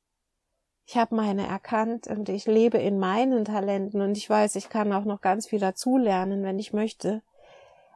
Ich 0.86 0.98
habe 0.98 1.16
meine 1.16 1.46
erkannt 1.46 2.08
und 2.08 2.30
ich 2.30 2.46
lebe 2.46 2.78
in 2.78 2.98
meinen 2.98 3.46
Talenten 3.46 4.02
und 4.02 4.18
ich 4.18 4.30
weiß, 4.30 4.56
ich 4.56 4.70
kann 4.70 4.92
auch 4.94 5.06
noch 5.06 5.22
ganz 5.22 5.48
viel 5.48 5.60
dazulernen, 5.60 6.44
wenn 6.44 6.58
ich 6.60 6.74
möchte. 6.74 7.22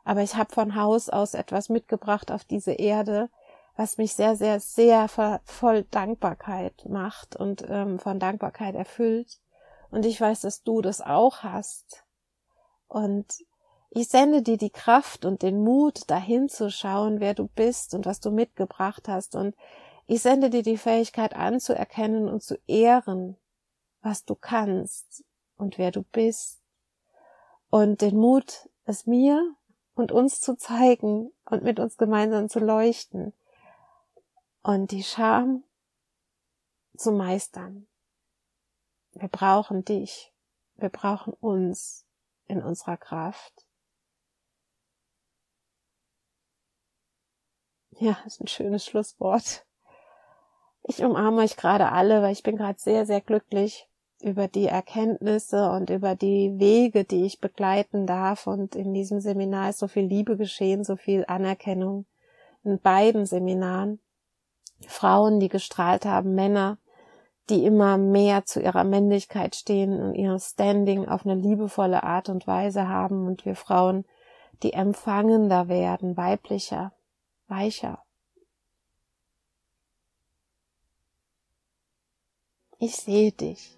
Aber 0.04 0.22
ich 0.22 0.36
habe 0.36 0.54
von 0.54 0.76
Haus 0.76 1.10
aus 1.10 1.34
etwas 1.34 1.70
mitgebracht 1.70 2.32
auf 2.32 2.44
diese 2.44 2.74
Erde, 2.74 3.30
was 3.76 3.98
mich 3.98 4.14
sehr, 4.14 4.36
sehr, 4.36 4.60
sehr 4.60 5.08
voll 5.46 5.84
Dankbarkeit 5.90 6.86
macht 6.88 7.36
und 7.36 7.66
ähm, 7.68 8.00
von 8.00 8.20
Dankbarkeit 8.20 8.76
erfüllt. 8.76 9.40
Und 9.90 10.06
ich 10.06 10.20
weiß, 10.20 10.42
dass 10.42 10.64
du 10.64 10.82
das 10.82 11.02
auch 11.02 11.44
hast. 11.44 12.04
Und 12.88 13.26
ich 13.90 14.08
sende 14.08 14.42
dir 14.42 14.58
die 14.58 14.72
Kraft 14.72 15.26
und 15.26 15.42
den 15.42 15.64
Mut, 15.64 16.10
dahin 16.10 16.50
zu 16.50 16.72
schauen, 16.72 17.20
wer 17.20 17.34
du 17.34 17.48
bist 17.48 17.94
und 17.94 18.06
was 18.06 18.20
du 18.20 18.32
mitgebracht 18.32 19.08
hast. 19.08 19.36
Und 19.36 19.56
ich 20.06 20.22
sende 20.22 20.50
dir 20.50 20.64
die 20.64 20.78
Fähigkeit 20.78 21.36
anzuerkennen 21.36 22.28
und 22.28 22.44
zu 22.44 22.58
ehren, 22.68 23.38
was 24.02 24.26
du 24.26 24.36
kannst 24.36 25.24
und 25.58 25.78
wer 25.78 25.92
du 25.92 26.04
bist. 26.04 26.60
Und 27.70 28.02
den 28.02 28.18
Mut, 28.18 28.70
es 28.86 29.06
mir 29.06 29.56
und 29.96 30.12
uns 30.12 30.42
zu 30.42 30.56
zeigen 30.56 31.32
und 31.46 31.64
mit 31.64 31.80
uns 31.80 31.98
gemeinsam 31.98 32.50
zu 32.50 32.60
leuchten. 32.60 33.34
Und 34.64 34.92
die 34.92 35.04
Scham 35.04 35.64
zu 36.96 37.12
meistern. 37.12 37.86
Wir 39.12 39.28
brauchen 39.28 39.84
dich. 39.84 40.34
Wir 40.76 40.90
brauchen 40.90 41.34
uns 41.34 42.06
in 42.48 42.64
unserer 42.64 42.98
Kraft. 42.98 43.68
Ja, 48.00 48.18
ist 48.26 48.42
ein 48.42 48.48
schönes 48.48 48.86
Schlusswort. 48.86 49.66
Ich 50.84 51.04
umarme 51.04 51.42
euch 51.42 51.58
gerade 51.58 51.92
alle, 51.92 52.22
weil 52.22 52.32
ich 52.32 52.44
bin 52.44 52.58
gerade 52.58 52.80
sehr, 52.80 53.06
sehr 53.06 53.22
glücklich 53.22 53.90
über 54.22 54.48
die 54.48 54.68
Erkenntnisse 54.68 55.70
und 55.72 55.90
über 55.90 56.16
die 56.16 56.58
Wege, 56.58 57.04
die 57.04 57.26
ich 57.26 57.42
begleiten 57.42 58.08
darf. 58.08 58.48
Und 58.48 58.76
in 58.76 58.94
diesem 58.94 59.20
Seminar 59.20 59.70
ist 59.70 59.80
so 59.80 59.90
viel 59.90 60.06
Liebe 60.06 60.38
geschehen, 60.38 60.86
so 60.86 60.96
viel 60.96 61.26
Anerkennung. 61.28 62.06
In 62.64 62.80
beiden 62.80 63.26
Seminaren. 63.26 64.00
Frauen, 64.90 65.40
die 65.40 65.50
gestrahlt 65.50 66.06
haben, 66.06 66.36
Männer, 66.36 66.78
die 67.50 67.66
immer 67.66 67.98
mehr 67.98 68.46
zu 68.46 68.62
ihrer 68.62 68.84
Männlichkeit 68.84 69.56
stehen 69.56 70.02
und 70.02 70.16
ihr 70.16 70.38
Standing 70.40 71.08
auf 71.08 71.26
eine 71.26 71.36
liebevolle 71.36 72.04
Art 72.04 72.30
und 72.30 72.48
Weise 72.48 72.88
haben 72.88 73.28
und 73.28 73.46
wir 73.46 73.56
Frauen, 73.56 74.06
die 74.62 74.74
empfangender 74.74 75.68
werden, 75.68 76.16
weiblicher, 76.16 76.94
weicher, 77.48 78.04
Ich 82.86 82.98
sehe 82.98 83.32
dich. 83.32 83.78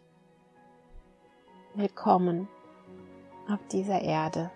Willkommen 1.75 2.47
auf 3.47 3.59
dieser 3.71 4.01
Erde. 4.01 4.49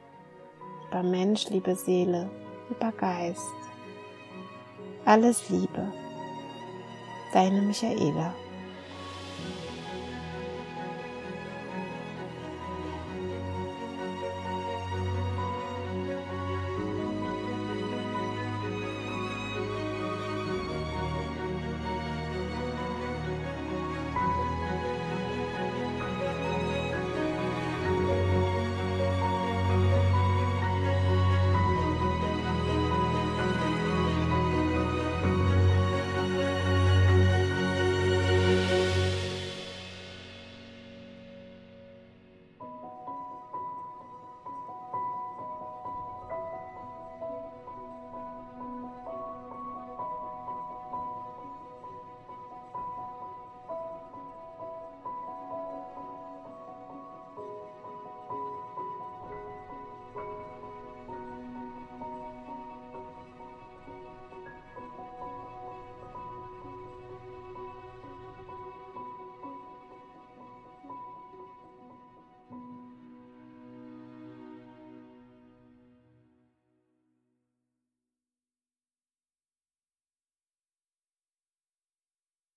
Lieber 0.86 1.04
Mensch, 1.04 1.50
liebe 1.50 1.76
Seele, 1.76 2.32
lieber 2.68 2.92
Geist. 2.94 3.54
Alles 5.06 5.48
Liebe. 5.50 5.94
Deine 7.32 7.62
Michaela. 7.62 8.34